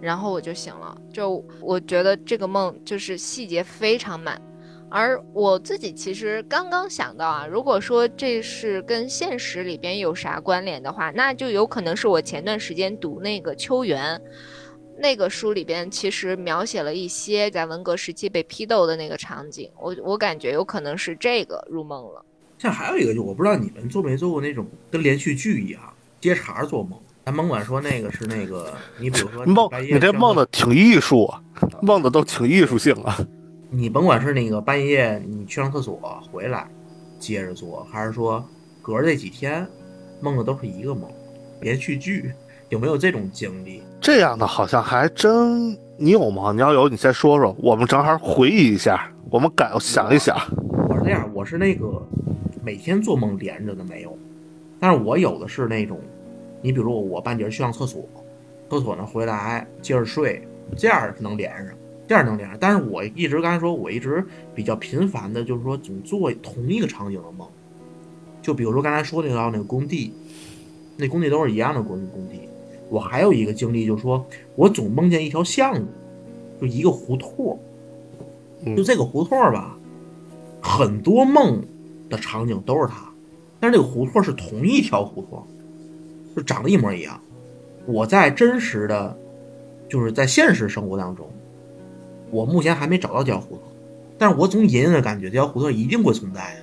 [0.00, 0.96] 然后我就醒了。
[1.12, 4.40] 就我觉得这个梦就是细节非常满，
[4.88, 14.18] 而我自己其实刚刚想到啊，如果说这是跟现实里边有啥关联的话，那就有可能是我前段时间读那个秋园。
[14.98, 22.24] 那个书里边其实描写了一些在文革时期被批斗的那个场景，我我感觉有可能是这个入梦了。
[22.58, 25.80] 像还有一个，就我不知道你们做没做过那种跟连续剧一样
[26.20, 26.98] 接茬做梦。
[27.26, 31.42] 咱甭管说那个是那个，你比如说梦，你这梦的挺艺术啊，
[31.82, 33.18] 梦的都挺艺术性啊。
[33.68, 36.66] 你甭管是那个半夜你去上厕所回来
[37.18, 38.42] 接着做，还是说
[38.80, 39.66] 隔着这几天
[40.20, 41.10] 梦的都是一个梦，
[41.60, 42.32] 连续剧。
[42.68, 43.80] 有没有这种经历？
[44.00, 46.52] 这样的好像还真，你有吗？
[46.52, 50.36] 你要有，你先说说，我们正好回忆一下，我们改想一想。
[50.88, 52.02] 我是这样，我是那个
[52.64, 54.16] 每天做梦连着的没有，
[54.80, 56.00] 但是我有的是那种，
[56.60, 58.04] 你比如我我半截去上厕所，
[58.68, 60.42] 厕所呢回来接着睡，
[60.76, 61.68] 这样能连上，
[62.08, 62.58] 这样能连上。
[62.60, 64.24] 但是我一直刚才说，我一直
[64.56, 67.48] 比较频繁的，就是说总做同一个场景的梦，
[68.42, 70.12] 就比如说刚才说那个那个工地，
[70.96, 72.45] 那工地都是一样的工工地。
[72.88, 75.86] 我还有一个经历，就是说我总梦见一条巷子，
[76.60, 77.58] 就一个胡同
[78.76, 79.76] 就这个胡同吧，
[80.60, 81.62] 很多梦
[82.08, 83.12] 的场景都是它，
[83.60, 85.42] 但是这个胡同是同一条胡同，
[86.34, 87.20] 就长得一模一样。
[87.86, 89.16] 我在真实的，
[89.88, 91.28] 就是在现实生活当中，
[92.30, 93.62] 我目前还没找到这条胡同，
[94.18, 96.56] 但是我总隐隐的感觉这条胡同一定会存在。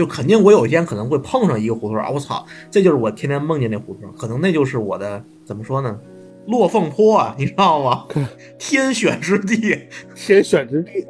[0.00, 2.08] 就肯定我有一天可能会碰上一个胡同啊！
[2.08, 6.00] 我操，这就是我天天梦见那胡同，可能那就是我的怎么说呢？
[6.46, 8.06] 落凤坡啊，你知道吗？
[8.58, 9.78] 天选之地，
[10.16, 11.06] 天选之地。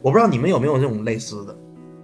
[0.00, 1.54] 我不知道你们有没有这种类似的。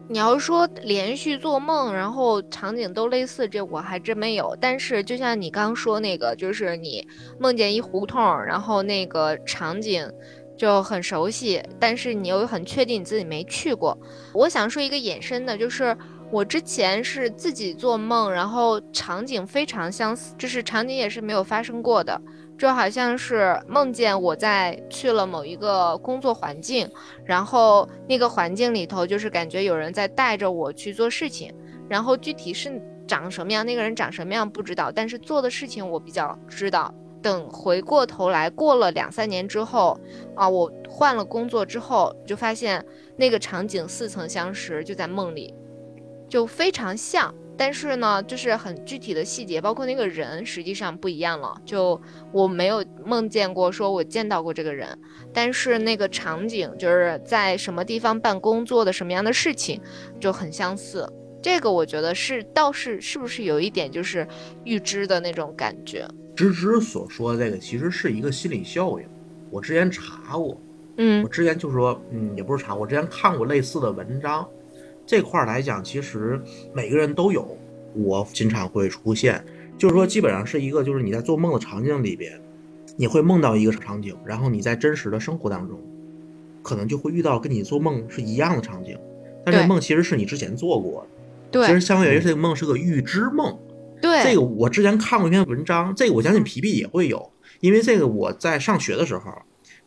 [0.07, 4.55] 你要说连续做梦，然后场景都类似，这我还真没有。
[4.61, 7.03] 但是就像你刚说那个，就是你
[7.39, 10.07] 梦见一胡同，然后那个场景
[10.57, 13.97] 就很熟悉，但是你又很确定你自己没去过。
[14.33, 15.97] 我想说一个衍生的，就是
[16.31, 22.21] 我之前是自己做梦，然后场景非常相似，就是场景也是没有发生过的。
[22.57, 26.89] 就好像是梦见我在去了某一个工作环境，
[27.25, 31.53] 然后那个环境里头就是感觉有人在带着我去做事情，
[31.89, 36.95] 然后具体是长什么样，那个人长什么样不知道，但是做的事情我比较知道。
[37.25, 39.99] 等回过头来，过了两三年之后，
[40.37, 42.85] 啊，我换了工作之后，就发现
[43.17, 45.55] 那个场景似曾相识，就在梦里，
[46.29, 47.35] 就非常像。
[47.57, 51.57] 但是呢，就是很具体的细节，包括那个人，实际上不一样了。
[51.65, 51.99] 就
[52.31, 54.99] 我没有梦见过，说我见到过这个人，
[55.33, 59.81] 但是那个场景就是在什么地方办公做的什么样的事情，
[60.21, 61.11] 就很相似。
[61.45, 64.27] 这个我觉得是倒是是不是有一点就是
[64.65, 66.09] 预知的那种感觉？
[66.35, 69.07] 芝芝所说的这个其实是一个心理效应，
[69.51, 70.59] 我之前查过，
[70.97, 74.49] 嗯我之前就说，嗯，也不是查，我之前看过类似的文章。
[75.05, 76.41] 这块儿来讲，其实
[76.73, 77.59] 每个人都有，
[77.93, 79.45] 我经常会出现，
[79.77, 82.41] 就是说基本上是一个，就是你在做梦的场景里边，
[82.97, 85.79] 你会梦到一个场景，然后你在真实的生活当中，
[86.63, 88.99] 可能就会遇到跟你做梦是一样的场景，
[89.45, 91.09] 但这个梦其实是你之前做过的，
[91.55, 93.57] 对其实相当于这个梦是个预知梦。
[94.03, 99.33] 对，这个我之前看过一篇文章，这个我相信皮皮也会有，因为这个我在上学的时候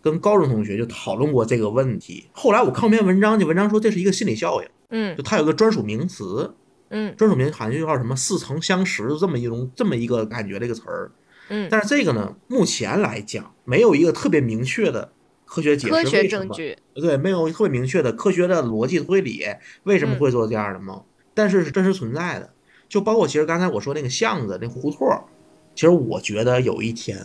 [0.01, 2.27] 跟高中同学就讨论过这个问题。
[2.31, 6.51] 后来我看过一篇文章，这文章说这是一个心理效应，嗯就它有个专属名词，
[6.89, 11.11] 嗯专属名好像就叫什么似曾相识这么一种这么一个感觉的一个词儿。
[11.49, 15.11] 嗯，但是这个呢，目前来讲没有一个特别明确的
[15.45, 19.43] 科学解释科学为什么证据，对，没有特别明确的科学的逻辑推理，
[19.83, 21.03] 为什么会做这样的梦？
[21.37, 22.49] 但是是真实存在的，
[22.89, 25.23] 就包括其实刚才我说那个巷子、那胡同儿，
[25.75, 27.23] 其实我觉得有一天，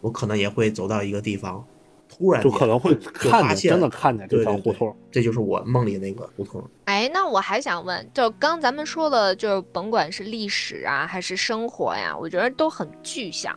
[0.00, 1.62] 我可能也会走到一个地方，
[2.08, 4.96] 突然就可能会看见真的看见这对对对条胡同。
[5.10, 6.64] 这就是我梦里那个胡同儿。
[6.86, 13.54] 哎，那我还想问，就刚咱们说的，就是甭管是历史啊，还是生活呀，我觉得都很具象，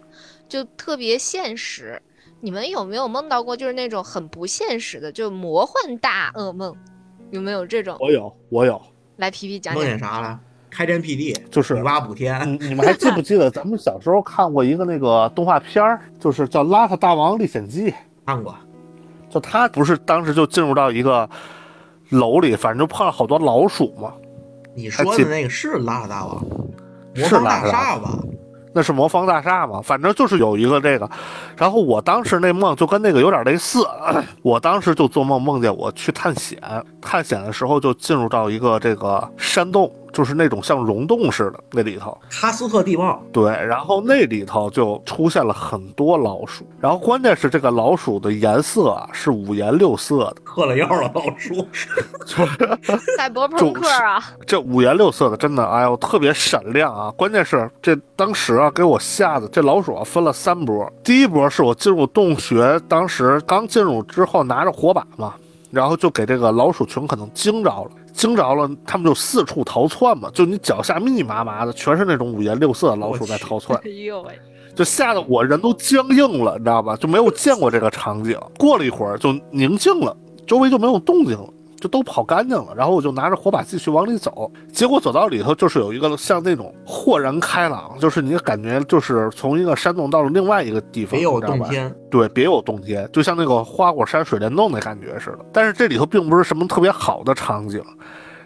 [0.49, 2.01] 就特别现实。
[2.41, 6.75] 你们有没有梦到过，就是那种很不现实的，就魔幻大噩梦？
[7.31, 7.97] 有没有这种？
[7.99, 8.79] 我有，我有，
[9.17, 10.10] 来，皮皮讲梦见讲。
[10.10, 10.39] 啥了？
[10.69, 12.38] 开天辟地，就是女娲补天。
[12.60, 17.91] 你你们还记不记得 咱们小时候看过一个那个动画片儿，就是叫《邋遢大王历险记》？
[18.25, 18.54] 看过，
[19.30, 21.30] 就他不是当时就进入到一个
[22.10, 24.13] 楼里，反正就碰上好多老鼠嘛。
[24.75, 26.45] 你说的那个是邋遢大王，
[27.15, 28.19] 魔是邋遢大厦吧？
[28.75, 31.09] 那是魔方大厦嘛，反正就是有一个这个，
[31.55, 33.88] 然后我当时那梦就跟那个有点类似，
[34.43, 36.59] 我当时就做梦梦见我去探险，
[36.99, 51.67] 探险的时候就进入到一个这个山洞，就是那种像溶洞似的那里头，喀斯特地貌，对，然后那里头就出现了很多老鼠，然后关键是这个老鼠的颜色啊是五颜六色的，嗑了药了老鼠。
[52.25, 52.58] 就是
[53.17, 57.12] 赛博朋克啊，这五颜六色的，真的，哎呦，特别闪亮啊！
[57.17, 60.89] 关键是这当时啊，给我吓的这老鼠啊分了三波。
[61.04, 65.34] 第一波是我进入洞穴，当时刚进入之后拿着火把嘛，
[65.75, 74.39] 然后就给这个老鼠群可能惊着了，惊着了，他们就四处逃窜嘛，就你脚下密密麻麻的全是那种五颜六色的老鼠在逃窜，哎呦喂，
[74.73, 76.95] 就吓得我人都僵硬了，你知道吧？
[76.95, 78.39] 就没有见过这个场景。
[78.57, 80.15] 过了一会儿就宁静了，
[80.47, 81.49] 周围就没有动静了。
[81.86, 95.45] 就都跑干净了，然后我就拿着火把继续往里走，结果走到里头就是有一个像那种豁然开朗，就是你感觉就是从一个山洞到了另外一个地方，别有洞天，对，别有洞天，就像那个花果山水帘洞的感觉似的。
[95.54, 97.80] 但是这里头并不是什么特别好的场景，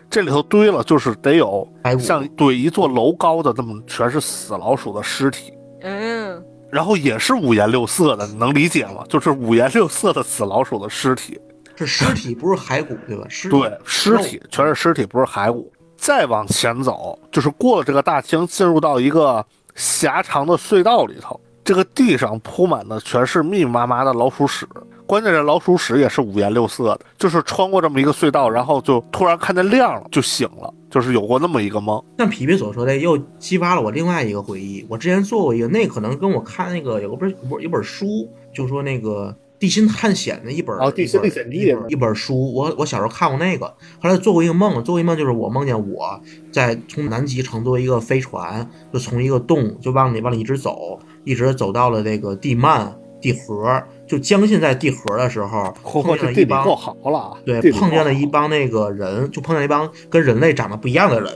[0.09, 1.65] 这里头堆了就是得有
[1.97, 5.53] 像对一座楼高的那么全是死老鼠的尸体，
[5.83, 9.05] 嗯，然后也是五颜六色的，你能理解吗？
[9.07, 11.39] 就是五颜六色的死老鼠的尸体，
[11.79, 13.25] 是尸体，不是骸骨，对吧？
[13.29, 15.71] 尸体对，尸体全是尸体，不是骸骨。
[15.95, 21.39] 再往前走，就是过了这个大厅，进入到一个狭长的隧道里头。
[21.63, 24.67] 这个地上铺满的全是密密麻麻的老鼠屎，
[25.05, 27.01] 关键这老鼠屎也是五颜六色的。
[27.17, 30.73] 就是穿过这么一个隧道，然后就突然看见亮了，就醒了。
[30.89, 32.03] 就是有过那么一个梦。
[32.17, 34.83] 像皮皮所说的，又激发了我另外一个回忆。
[34.89, 42.53] 我之前做过一个，那可能跟我看那个有个本有一本书，就说那个地心探险的一本哦地心历险记一本一本书。
[42.53, 43.65] 我我小时候看过那个，
[44.01, 46.19] 后来做过一个梦，做过一个梦就是我梦见我
[46.51, 57.37] 在从南极乘坐一个飞船，就从一个洞就往里往里一直走，一直走到了这个地幔地核，就将近在地核的时候， 碰见了一帮够好了啊！
[57.45, 61.29] 对碰见了一帮那个人，就碰见一帮跟人类长得不一样的人，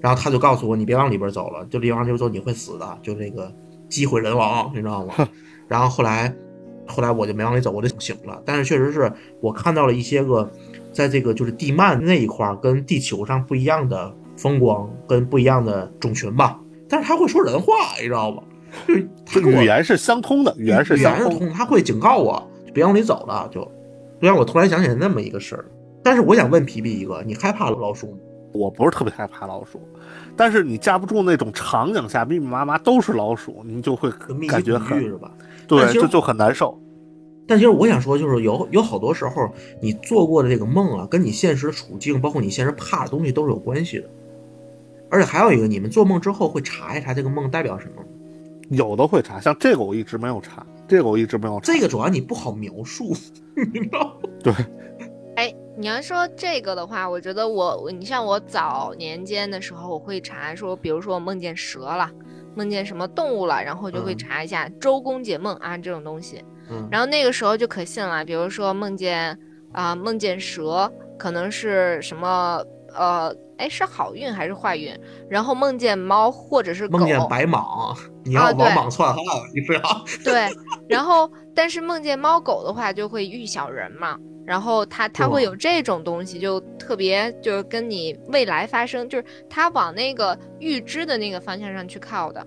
[0.00, 3.52] 然后他就告诉我，你别往里边走了，就别往里边走，你会死的，就这个
[3.90, 5.28] 机毁人亡，你知道吗？
[5.68, 6.34] 然后后来，
[6.86, 8.40] 后来我就没往里走，我就醒了。
[8.44, 10.50] 但是确实是我看到了一些个，
[10.92, 16.58] 在这个就是地幔那一块儿跟地球上不一样的风光，跟不一样的种群吧。
[16.88, 18.42] 但是他会说人话，你知道吗？
[18.86, 21.30] 就是他语言是相通的，语言是相通。
[21.30, 25.64] 言是通，他会警告我，就别往里走了，就就让我突然想起来那么一个事儿。
[26.02, 28.16] 但是我想问皮皮一个，你害怕老鼠吗？
[28.52, 29.80] 我不是特别害怕老鼠，
[30.36, 34.10] 但是你架不住那种场景下密密麻麻都是老鼠，你就会
[34.46, 35.18] 感觉很？
[35.78, 36.78] 但对，其实就就很难受。
[37.46, 39.50] 但其实我想说，就是有有好多时候，
[39.80, 44.08] 你做过的这个梦啊，跟你现实处境，包括你现实怕的东西都是有关系的。
[45.10, 48.08] 而且还有一个，你们做梦之后会查一查这个梦代表什么吗？
[48.70, 51.72] 有的会查，像这个我一直没有查，这个我一直没有查。
[51.72, 53.12] 这个主要你不好描述，
[53.74, 54.12] 你知道吗？
[54.42, 54.54] 对，
[55.36, 62.10] 哎，你要说这个的话，我觉得我我你像我早年间的时候，我会查说，比如说我梦见蛇了，
[62.54, 68.24] 梦见什么动物了，然后就会嗯查一下周公解梦啊这种东西，嗯，然后那个时候就可信了。
[68.24, 69.38] 比如说梦见
[69.72, 72.62] 啊、梦见蛇，可能是什么
[72.94, 74.94] 呃，哎是好运还是坏运？
[75.30, 79.24] 然后梦见猫或者是狗，梦见白蟒，你要啊对王莽篡汉，
[79.54, 79.80] 你不要？
[80.22, 80.48] 对，
[80.88, 84.18] 然后但是梦见猫狗的话，就会遇小人嘛。
[84.44, 92.46] 然后它它会有这种东西，就特别就是跟你未来发生，就是它往那个预知的那个方向上去靠的。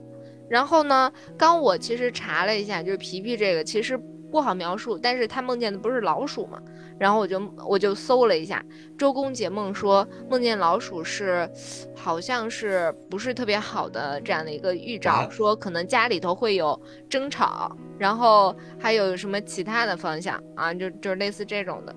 [0.49, 3.97] 然后呢，刚我其实查了一下，就是皮皮这个其实
[4.31, 6.61] 不好描述，但是他梦见的不是老鼠嘛，
[6.97, 8.63] 然后我就我就搜了一下，
[8.97, 11.49] 周公解梦说梦见老鼠是
[11.95, 16.79] 好像是不是特别好的这样的一个预兆，啊说可能家里头会有
[17.09, 21.95] 争吵，然后还有什么其他的方向啊，就就类似这种的。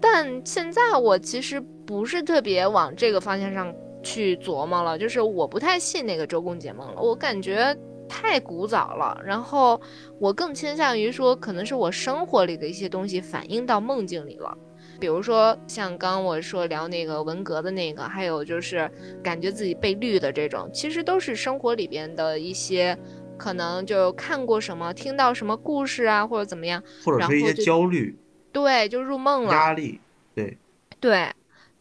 [0.00, 7.76] 但现在我其实不是特别往这个方向上去琢磨了，就是我不太信那个周公解梦了，我感觉
[8.10, 9.18] 太古早了。
[9.24, 9.80] 然后
[10.18, 14.52] 我更倾向于说，可能是我生活里的一些东西反映到梦境里了。
[14.98, 18.90] 比如说像刚刚我说聊那个文革的那个，还有就是
[19.22, 22.98] 感觉自己被绿的这种，其实都是生活里边的一些，
[23.38, 28.18] 可能就看过什么、听到什么故事啊，或者怎么样，或者是一些焦虑、
[28.52, 29.52] 对，就入梦了。
[29.52, 30.00] 压力，
[30.34, 30.58] 对。
[30.98, 31.32] 对，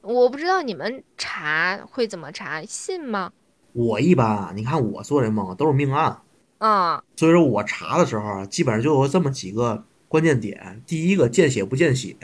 [0.02, 3.34] 我不知道你们查会怎么查，信吗？
[3.74, 6.20] 我一般啊，你看我做这梦都是命案，
[6.58, 10.82] 啊、所以说我查的时候啊，基本上就有这么几个关键点。
[10.86, 12.16] 第一个，见血不见血，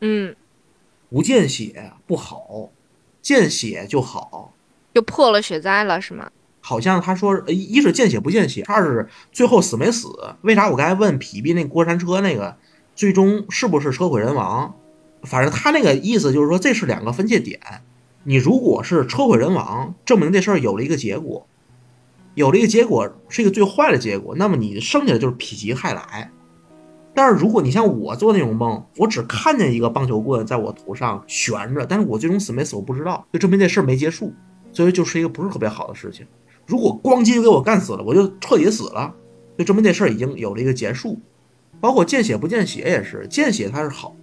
[0.00, 0.34] 嗯，
[1.10, 2.70] 不见血不好，
[3.20, 4.52] 见血就好。
[4.94, 6.30] 就破了血灾了是吗？
[6.60, 10.08] 好像他说，呃一是见血不见血，二是最后死没死？
[10.42, 12.56] 为啥我刚才问皮皮那过山车那个，
[12.94, 14.74] 最终是不是车毁人亡？
[15.22, 17.60] 反正他那个意思就是说，这是两个分界点。
[18.28, 21.46] 你如果是车毁人亡，证明这事儿有了一个结果，
[22.34, 26.28] 有了一个结果是一个最坏的结果，那么你剩下的就是否极泰来。
[27.14, 34.34] 但是如果你像我做那种梦，我只看见一个棒球棍在我头上悬着，但是我最终死没死我不知道，就证明这事儿没结束，
[34.72, 36.26] 所以就是一个不是特别好的事情。
[36.66, 39.14] 如果咣叽就给我干死了，我就彻底死了，
[39.56, 41.16] 就证明这事儿已经有了一个结束。
[41.80, 44.16] 包括见血不见血也是，见血它是好，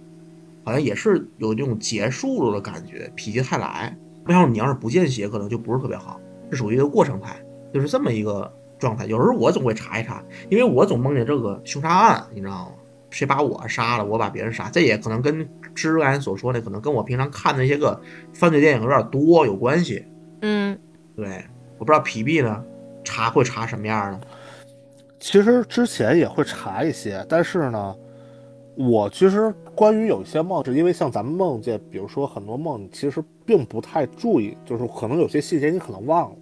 [0.64, 3.96] 好像也是有这种结束了的感觉，否极泰来。
[4.26, 6.18] 为啥你要是不见血，可能就不是特别好，
[6.50, 7.36] 是属于一个过程态，
[7.72, 9.04] 就是这么一个状态。
[9.06, 12.72] 有时候我总会查一查，因为我总梦见这个凶杀案，你知道吗？
[13.10, 18.00] 谁把我杀了，我把别人杀，这也可能跟之刚才所说的，可能跟我平常看的那些个
[18.32, 20.04] 犯罪电影有点多有关系。
[20.40, 20.76] 嗯，
[21.14, 21.44] 对，
[21.78, 22.64] 我不知道皮皮呢，
[23.04, 24.26] 查会查什么样的？
[25.20, 27.94] 其实之前也会查一些，但是呢，
[28.76, 36.36] 我其实关于有一些梦，是因为像咱们梦见，比如说很多梦，你其实并不太注意，就是可能有些细节你可能忘了，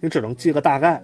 [0.00, 1.02] 你只能记个大概。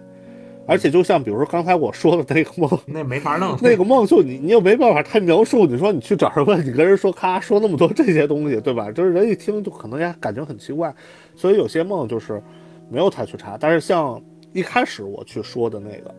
[0.67, 3.57] 而且就像比如说刚才我说的那个梦， 那没法弄。
[3.63, 8.93] 那个梦就你你又没办法太描述，你说你去找人问，你跟人说咔说那么多这些东西，对吧？
[8.93, 10.95] 就是人一听就可能也感觉很奇怪，
[11.35, 12.43] 所以有些梦就是
[12.91, 13.57] 没有太去查。
[13.59, 14.21] 但是像
[14.53, 16.15] 一开始我去说的那个，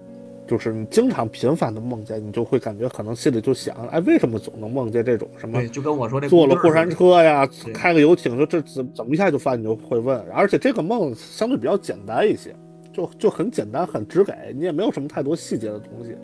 [0.49, 10.19] 就是你经常频繁的梦见，你就会感觉可能心里就想，哎，为什么总能梦见这种什么，就跟我说那坐了过山车呀，开个游艇，就这怎怎么一下就发，你就会问。
[10.31, 12.55] 而且这个梦相对比较简单一些，
[12.91, 16.17] 就就很简单，很直给，你也没有什么太多细节的东西。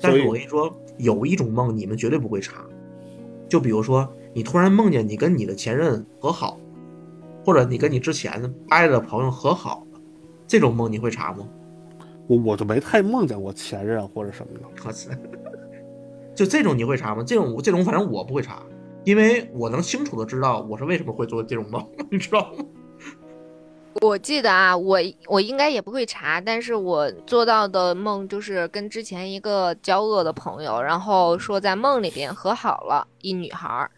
[0.00, 2.64] 但是所以我跟你说，有一种梦你们绝对不会查，
[3.48, 6.60] 就比如说你突然梦见你跟你的前任和好，
[7.44, 10.00] 或者你跟你之前掰了的朋友和好了，
[10.46, 11.48] 这种梦你会查吗？
[12.28, 14.60] 我我就没太梦见过前任或者什么的。
[14.84, 15.10] 我操！
[16.36, 17.24] 就这种你会查吗？
[17.26, 18.62] 这种这种反正我不会查，
[19.04, 22.64] 因为我能清楚的知道我是为什么会做这种梦， 你知道吗？
[24.02, 33.90] 我记得啊，我我应该也不会查，但是我做到的梦就是跟之前一个交恶的朋友，然后说在梦里边和好了，一女孩儿。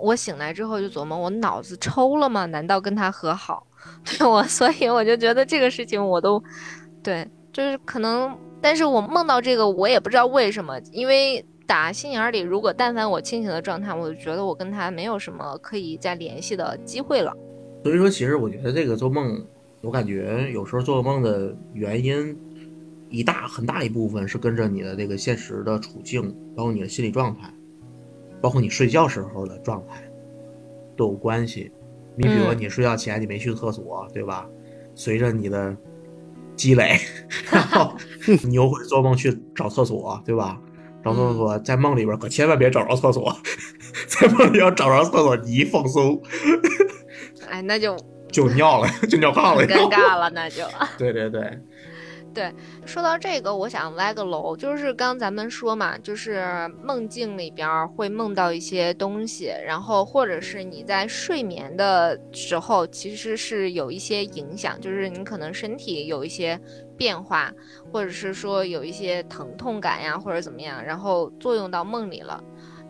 [0.00, 2.46] 我醒来之后就琢磨，我脑子抽了吗？
[2.46, 3.66] 难道跟他和好？
[4.06, 6.40] 对我，所以我就觉得这个事情我都，
[7.02, 7.28] 对，
[7.58, 17.36] 就是可能，但是我梦到这个，我也不知道为什么，因为打心眼里，如果但凡我清醒的状态，我就觉得我跟他没有什么可以再联系的机会了。
[17.82, 19.44] 所以说，其实我觉得这个做梦，
[19.80, 22.38] 我感觉有时候做梦的原因，
[23.10, 27.52] 一大很大一部分是跟着你的这个现实的处境，包括你的心理状态，
[28.40, 30.08] 包括你睡觉时候的状态，
[30.96, 31.72] 都有关系。
[32.14, 34.48] 你比如说，你睡觉前你没去厕所，对吧？
[34.94, 35.76] 随着你的
[36.58, 37.00] 积累，
[37.50, 37.96] 然后
[38.44, 40.58] 你又会做梦去找厕所，对吧？
[41.04, 43.34] 找厕所，在梦里边可千万别找着厕所，
[44.08, 46.20] 在梦里要找着厕所，你一放松。
[47.48, 47.96] 哎，那就
[48.30, 50.64] 就尿了， 就尿炕了，尴尬了，那就。
[50.98, 51.40] 对对对，
[52.38, 52.54] 对，
[52.86, 56.46] 说到这个，我想歪个楼，就是刚咱们说嘛，就是
[56.84, 66.56] 梦境里边会梦到一些东西，然后或者是你在睡眠的时候，其实是有一些影响，就是你可能身体有一些
[66.96, 67.52] 变化，
[67.90, 72.40] 或者是说有一些疼痛感呀，或者怎么样，然后作用到梦里了。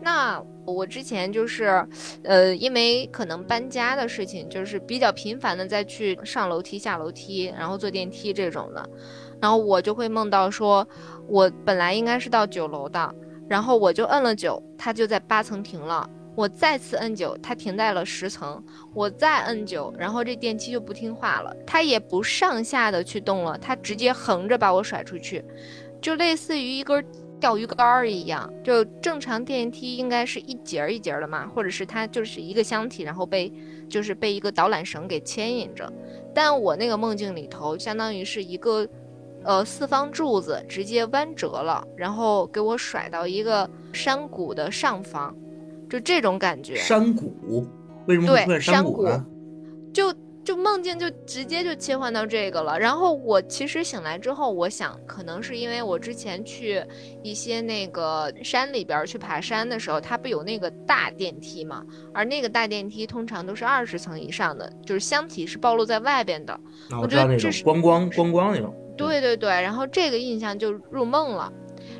[0.01, 1.85] 那我之前就是，
[2.23, 8.89] 呃，因为可能搬家的事情，就是比较频繁的再去上楼梯、下楼梯，然后坐电梯这种的，
[9.41, 10.87] 然后我就会梦到说，
[11.27, 13.15] 我本来应该是到九楼的，
[13.47, 18.63] 然后我就摁了九，它就在八层停了，我再次摁九，它停在了十层，
[18.93, 25.43] 我再摁九，然后这电梯就不听话了，它也不上下的去动了，它直接横着把我甩出去，
[26.01, 27.05] 就类似于一根。
[27.39, 33.49] 钓鱼竿儿一样，就正常电梯应该是一节儿一节儿的嘛，或者是它就是一个箱体，然后被
[33.89, 35.89] 就是被一个导缆绳给牵引着。
[36.35, 38.85] 但我那个梦境里头，相当于是一个
[39.43, 45.35] 呃四方柱子直接弯折了，然后给我甩到一个山谷的上方，
[45.89, 46.75] 就这种感觉。
[46.75, 47.67] 山谷
[48.05, 49.25] 为什么会山谷呢？
[49.93, 50.13] 就。
[50.41, 56.83] 就梦境就直接就切换到这个了，然后我其实醒来之后，我想可能是因为我之前去
[57.21, 61.85] 一些那个山里边去爬山的时候，它不有那个大电梯嘛，
[62.15, 66.59] 而那个大电梯通常都是二十层以上的，就是箱体是暴露在外边的。
[66.99, 68.73] 我觉得这是光光光光那种。
[69.07, 71.51] 对对对，然后这个印象就入梦了。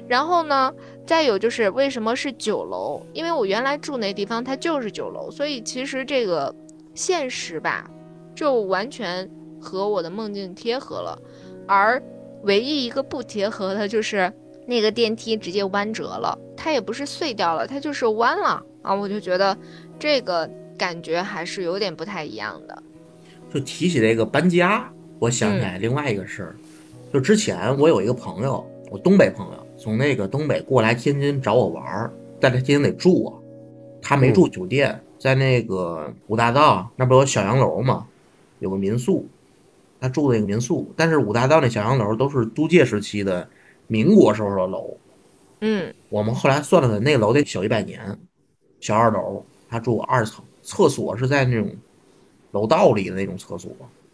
[0.08, 0.74] 然后呢，
[1.06, 3.02] 再有就是为什么是九楼？
[3.14, 6.54] 因为我原来住那地方它就是九楼，所以其实这个
[6.94, 7.90] 现实吧。
[8.36, 9.30] 就完全
[9.60, 11.20] 和我的梦境贴合了，
[11.68, 12.02] 而
[12.44, 14.32] 唯一一个不贴合的就是
[14.66, 18.96] 那个电梯直接弯折了，它也不是碎掉了，它就是弯了啊！
[18.96, 19.58] 我就觉得
[19.98, 22.82] 这个感觉还是有点不太一样的。
[23.54, 24.90] 就提起这个搬家，
[25.20, 26.56] 我想起来另外一个事儿，
[27.12, 33.34] 就之前我有一个朋友，我东北朋友从那个东北过来天津找我玩儿，在天津得住啊，
[34.02, 38.08] 他没住酒店，在那个五大道那不有小洋楼吗？
[38.60, 39.26] 有个民宿，
[40.00, 43.48] 他住的那个民宿，但是五大道那小洋楼都是租界时期的
[43.88, 44.98] 民国时候的楼。
[45.62, 48.18] 嗯，我们后来算了算，那个楼得小一百年，
[48.80, 51.70] 小二楼，他住二层，厕所是在那种
[52.52, 53.72] 楼道里的那种厕所。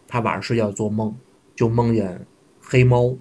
[0.08, 1.14] 他晚上睡觉做梦，
[1.56, 2.20] 就梦见
[2.68, 3.16] 黑猫，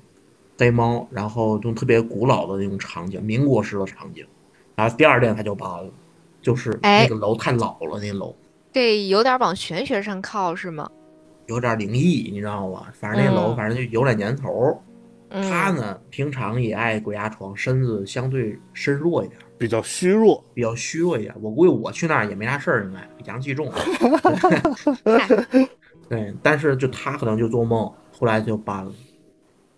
[0.58, 4.26] 黑猫，然后就特别古老的那种场景，民国时的场景。
[4.74, 5.90] 然后第二天他就搬了，
[6.40, 8.34] 就是那个楼太老了，那楼。
[8.72, 10.90] 这有点往玄学上靠，是吗？
[11.46, 12.86] 有点灵异，你知道吗？
[12.92, 14.82] 反正那楼，反正就有点年头。
[15.30, 21.34] 他呢，平常也爱鬼压床，身子相对身弱一点，比较虚弱，比较虚弱一点。
[21.40, 23.70] 我估计我去那儿也没啥事儿，应该阳气重。
[26.08, 28.92] 对，但是就他可能就做梦，后来就搬了。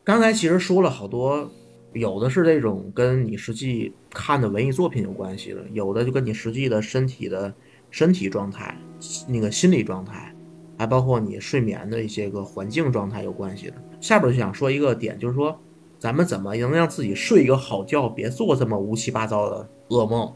[0.07, 1.51] 刚才其实说了好多，
[1.93, 7.53] 有的是这种跟你实际看的文艺作品有关系的，有的就跟你实际的身体的
[7.91, 8.79] 身体状态、
[9.27, 10.33] 那个心理状态。
[10.79, 13.75] 还包括你睡眠的一些个环境状态有关系的。
[14.01, 15.59] 下边就想说一个点，就是说，
[15.99, 20.31] 咱们怎么能让自己睡一个好觉，别做这么乌七八糟的噩梦？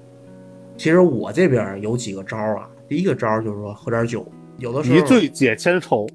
[0.79, 2.69] 其实我这边有几个招啊。
[2.89, 4.27] 第一个招就是说喝点酒，
[4.59, 6.09] 有的时候一醉解千愁。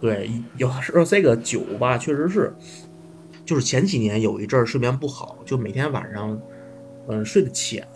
[0.00, 2.54] 对，有的时候这个酒吧确实是，
[3.44, 6.40] 就是前几年有一阵儿睡眠不好，就每天晚上，
[7.08, 7.86] 嗯，睡得浅，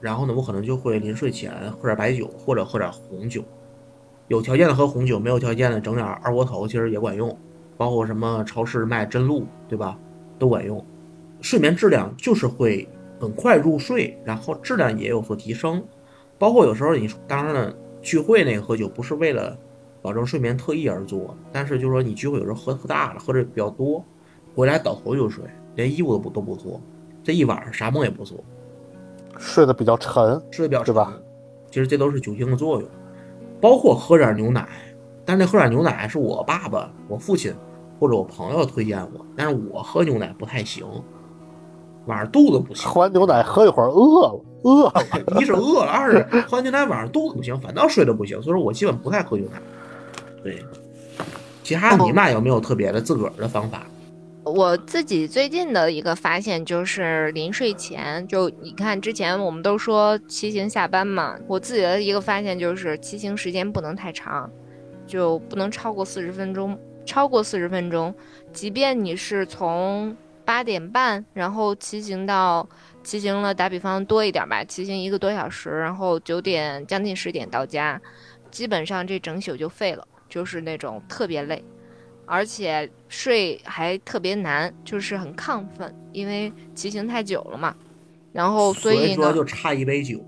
[0.00, 3.44] 然后呢，我可能就会临睡前喝点白酒或者喝点红酒。
[4.28, 7.36] 有条件的喝红酒，没有条件的整点二锅头，其实也管用。
[7.76, 9.96] 包括什么超市卖真露，对吧？
[10.38, 10.84] 都管用。
[11.40, 12.88] 睡眠质量就是会
[13.20, 15.84] 很快入睡，然后质量也有所提升。
[16.38, 19.56] 包括有时候你当然了，聚会那个喝酒不是为了
[20.06, 24.04] 保证睡眠特意而做，但是就是说你聚会有时候喝喝大了，喝的比较多，
[24.54, 25.42] 回来倒头就睡，
[25.74, 26.80] 连衣服都不都不脱，
[27.24, 28.38] 这一晚上啥梦也不做，
[29.36, 31.04] 睡得比较沉，睡得比较沉？
[31.72, 32.88] 其实这都是酒精的作用，
[33.60, 34.68] 包括喝点牛奶，
[35.24, 37.52] 但是那喝点牛奶是我爸爸、我父亲
[37.98, 40.86] 或者我朋友推荐我，但是我喝牛奶不太行，
[42.06, 42.88] 晚上肚子不行。
[42.88, 44.92] 喝完牛奶喝一会儿饿了，饿了。
[45.40, 49.60] 一是饿了，二是喝完牛奶晚上肚子不行，反倒睡得不行，所以说我基本不太喝牛奶。
[50.46, 50.64] 对，
[51.64, 53.84] 其他你那有没有特别的自个儿的方法？
[54.44, 64.48] 我自己最近的一个发现就是临睡前，就你看之前我们都说骑行下班嘛，我自己的一个发现就是骑行时间不能太长，
[65.04, 66.78] 就不能超过四十分钟。
[67.04, 68.12] 超过四十分钟，
[68.52, 72.68] 即便你是从八点半，然后骑行到
[73.04, 78.00] 骑行了，打比方多一点吧，骑行一个多小时，然后九点将近十点到家，
[78.50, 80.04] 基本上这整宿就废了，
[80.36, 81.64] 就是那种特别累。
[82.26, 87.74] 而且睡还特别难，就是很亢奋，因为骑行太久了嘛。
[88.32, 90.20] 然后所以呢，说就差一杯酒，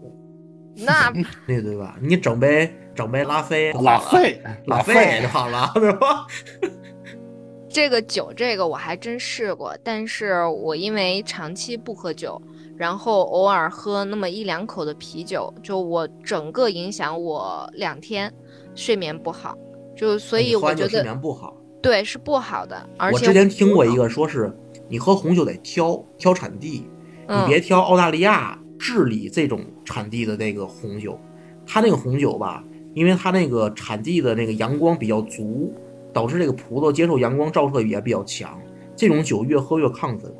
[0.76, 1.12] 那
[1.46, 1.98] 那对吧？
[2.00, 6.26] 你整杯整杯拉菲，拉菲，拉菲就好了，对吧？
[7.68, 12.40] 这个酒这个我还真试过，但是我因为长期不喝酒，
[12.76, 18.32] 然后偶尔喝那么一两口的啤酒，就我整个影响我两天
[18.76, 19.58] 睡眠不好，
[19.98, 21.56] 就所以喝完酒睡我觉得眠不好。
[21.82, 22.88] 对是不好的。
[22.96, 24.52] 而且我之前听过一个，说是
[24.88, 26.86] 你喝红酒得挑挑产地，你
[27.26, 31.18] 嗯别挑澳大利亚、智利这种产地的那个红酒，
[31.66, 35.72] 它那个红酒吧，因为它那个产地的那个阳光比较足，
[36.12, 38.58] 导致这个葡萄接受阳光照射也比较强。
[38.96, 40.34] 这种酒越喝越亢奋，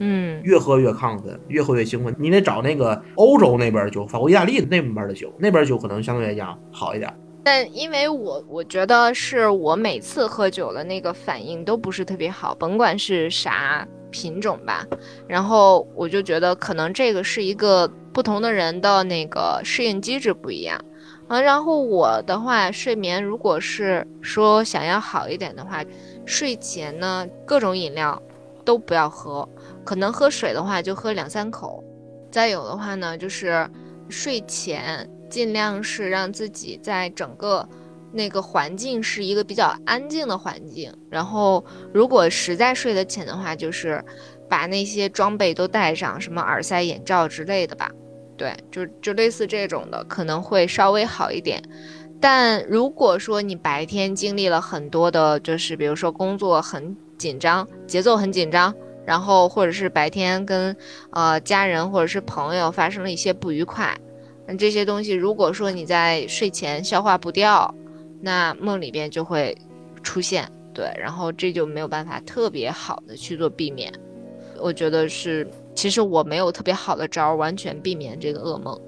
[0.00, 2.12] 嗯越喝越亢奋，越喝越兴奋。
[2.18, 7.14] 你得找那个欧洲那边酒，法国、意大利那边的酒，那边酒可能相对来讲好一点。
[7.44, 14.86] 但因为我我觉得是我每次喝酒的那个反应都不是特别好，甭管是啥品种吧，
[15.26, 20.80] 然后我就觉得可能这个是一个不同的人的那个适应机制不一样
[21.26, 21.40] 啊。
[21.40, 25.84] 然后我的话，睡眠如果是说想要好一点的话，
[26.24, 28.22] 睡前呢各种饮料
[28.64, 29.48] 都不要喝，
[29.84, 31.82] 可能喝水的话就喝两三口，
[32.30, 33.68] 再有的话呢就是
[34.08, 35.08] 睡前。
[35.32, 37.66] 尽量是让自己在整个
[38.12, 41.64] 那个环境是一个比较安静的环境，然后
[41.94, 44.04] 如果实在睡得浅的话，就是
[44.46, 47.90] 把那些装备都带上，什么耳塞、眼罩之类的吧。
[48.36, 51.62] 对，就就类似这种的，可能会稍微好一点。
[52.20, 58.74] 但如果说你白天经历了很多的，就是比如说工作很紧张，节奏很紧张，
[59.06, 60.76] 然后或者是白天跟
[61.12, 63.98] 呃家人或者是朋友发生了一些不愉快。
[64.46, 67.72] 那这些东西，如果说你在睡前消化不掉，
[68.20, 69.56] 那梦里边就会
[70.02, 73.92] 出现，对，然后这就没有办法特别好的去做避免。
[74.58, 78.80] 我觉得是，其实我没有特别好的招儿，完全避免这个噩梦。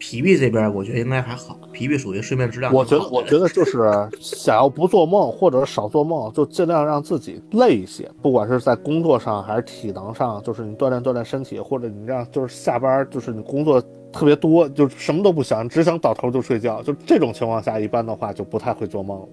[0.00, 3.78] 皮皮这边我觉得应该还好，皮皮属于睡眠质量我觉得，我觉得 就是
[4.18, 13.78] 想要不做梦或者少做梦，就尽量让自己累一些，不管是在工作上还是体能上，就是你锻炼锻炼身体，或者你让就是下班就是你工作
[14.10, 19.28] 特别多，就什么都不想，只想倒头就睡觉，就这种情况下，一般的话就不太会做梦了。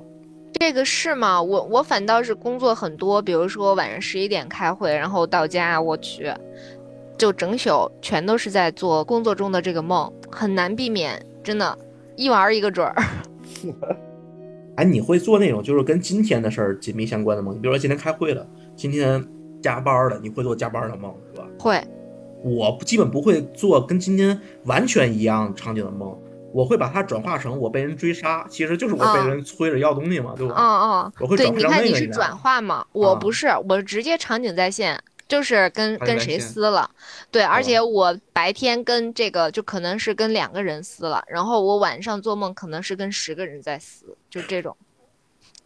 [0.60, 1.42] 这个是吗？
[1.42, 6.32] 我我反倒是工作很多，比如说晚上十一点开会，然后到家，我去，
[7.18, 11.78] 就整宿全都是在做工作中的这个梦，很难避免，真的，
[12.16, 12.96] 一玩一个准儿。
[14.78, 17.56] 哎，你会做那种就是跟今天的事儿紧密相关的梦？
[17.56, 19.26] 你比如说今天开会了，今天
[19.60, 21.48] 加班了，你会做加班的梦是吧？
[21.58, 21.84] 会，
[22.44, 26.16] 我基本不会做跟今天完全一样场景的梦，
[26.54, 30.54] 我会把它转化成我被人追杀，其实就是我被人催着要东西嘛，对吧？
[30.56, 36.90] 嗯嗯，对，我会转化你看你是成那个你知道转化嘛，我不是，我直接场景在线，就是跟跟谁撕了，
[37.30, 37.64] 对，而哦。
[37.64, 44.76] 且我白天跟这个就可能是跟两个人撕了，然后我晚上做梦可能是跟十个人在撕，就这种，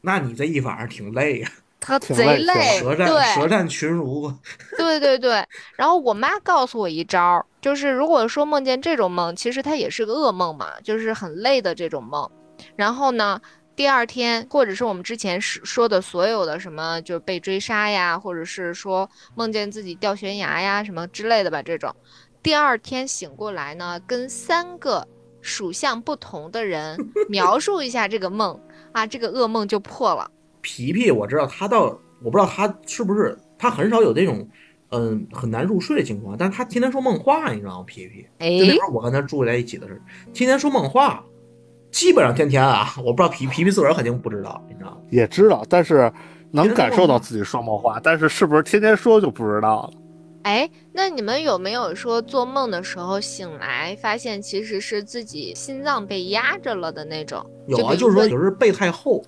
[0.02, 4.34] 那你这一晚上挺累呀、 他贼累，舌战舌对战群儒，
[4.78, 5.46] 对对对。
[5.76, 12.30] 然后我妈告诉我一招儿，就是如果说梦见这种梦，其实它也是个噩梦嘛，就是很累的这种梦。
[12.76, 13.42] 然后呢，
[13.76, 21.96] 第二天或者是我们之前说的所有的什么，就被追杀呀，或者是说梦见自己掉悬崖呀什么之类的吧，这种，
[22.44, 25.08] 第二天醒过来呢，跟三个
[25.42, 26.98] 属相不同的人
[27.30, 28.60] 描述一下这个梦
[28.92, 30.30] 啊，这个噩梦就破了。
[30.62, 34.48] 皮皮我知道他倒，我不知道他是不是他很少有这种
[34.90, 37.86] 嗯很难入睡的情况，但是他天天说梦话，你知道吗？
[37.88, 40.00] 皮皮，哎那会儿我跟他住在一起的时候，
[40.34, 41.24] 天天说梦话，
[41.92, 44.98] 基本上天天啊，我不知道皮皮皮自个儿肯定不知道，你知道吗？
[45.10, 46.12] 也知道，但是
[46.52, 49.94] 能感受到自己说梦话，但是是不是天天说就不知道了。
[50.44, 57.46] 哎，那你们有没有说做梦的时候醒来，发现其实是自己心脏被压着了的那种？
[57.68, 59.24] 有啊，就就是说有时候背太厚，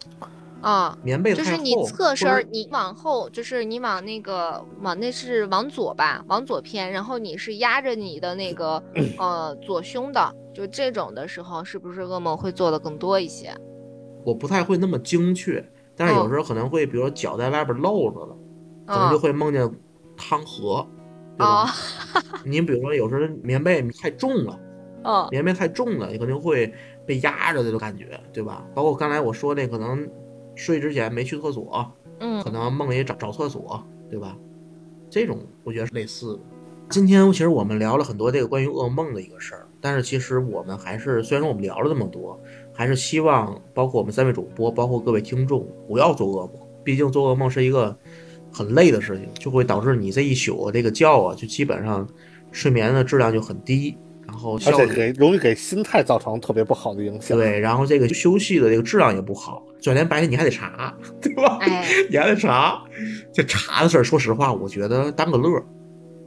[0.63, 8.81] 啊，棉被，就是你侧身儿，你往后，就是你往那个往那是往左吧，往左偏，然后你是压着你的那个
[9.17, 13.53] 呃左胸的，就这种的时候，是不是噩梦会做的更多一些？
[14.25, 15.63] 我不太会那么精确，
[15.97, 18.37] 但是有嗯时候可能会，比如说脚在外边露着了，
[18.87, 19.69] 可能就嗯会梦见
[20.15, 20.87] 汤河，
[21.37, 21.73] 对哦吧？
[22.45, 24.57] 你比如说有时候棉被太重了，
[25.03, 26.73] 嗯棉被太重了，你可能会
[27.05, 28.63] 被压着的这种感觉，对吧？
[28.73, 30.09] 包括刚才我说那可能
[30.55, 34.37] 睡之前没去厕所，嗯可嗯能梦里找找厕所，对吧？
[35.09, 36.39] 这种我觉得是类似的。
[36.89, 42.39] 今天其实我们聊了很多这个关于噩梦的一个事儿，但是其实我们还是虽然说我们聊了这么多，
[42.73, 47.97] 还是希望包括我们三位主播，包括各位听众不要做噩梦，毕竟做噩梦是一个
[48.51, 52.07] 很累的事情，就会导致你这一宿这个觉啊，就基本上
[52.51, 53.97] 睡眠的质量就很低，
[54.33, 57.37] 然后而且效率给容易给心态造成特别不好的影响。
[57.37, 61.59] 对，然后这个休息的这个质量也不好，就连白天你还得查，对吧？
[61.61, 62.81] 哎，你还得查，
[63.31, 65.63] 这查的事儿，说实话，我觉得当个乐儿，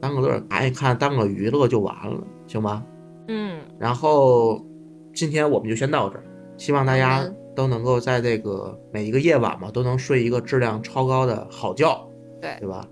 [0.00, 2.80] 当个乐儿，看一看，当个娱乐就完了，行吧？
[3.26, 4.64] 嗯，然后
[5.12, 6.22] 今天我们就先到这儿，
[6.57, 12.09] 希望大家嗯都能够在这个每一个夜晚嘛，都能睡一个质量超高的好觉，
[12.40, 12.86] 对对吧？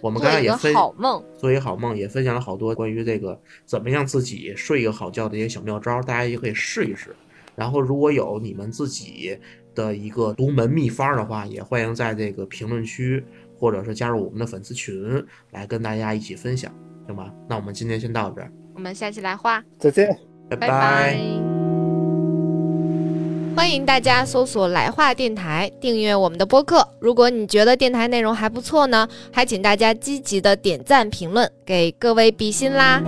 [0.00, 1.22] 我们刚才也分好梦。
[1.36, 7.14] 做一个好梦，也分享了好多关于这个怎么样自己睡一个好觉的一些小妙招，大家也可以试一试。
[7.54, 9.38] 然后如果有你们自己
[9.74, 13.24] 的一个独门秘方的话，也欢迎在这个评论区
[13.58, 16.72] 或者是加入我们的粉丝群来跟大家一起分享，
[17.06, 17.32] 行吧？
[17.48, 19.64] 那我们今天先到这儿，我们下期来画。
[19.78, 20.08] 再见。
[20.48, 21.65] 拜拜拜。
[23.56, 26.86] 欢迎大家搜索“来话电台”，订阅我们的播客。
[27.00, 33.02] 如果你觉得电台内容还不错呢，还请大家积极的点赞评论，给各位比心啦！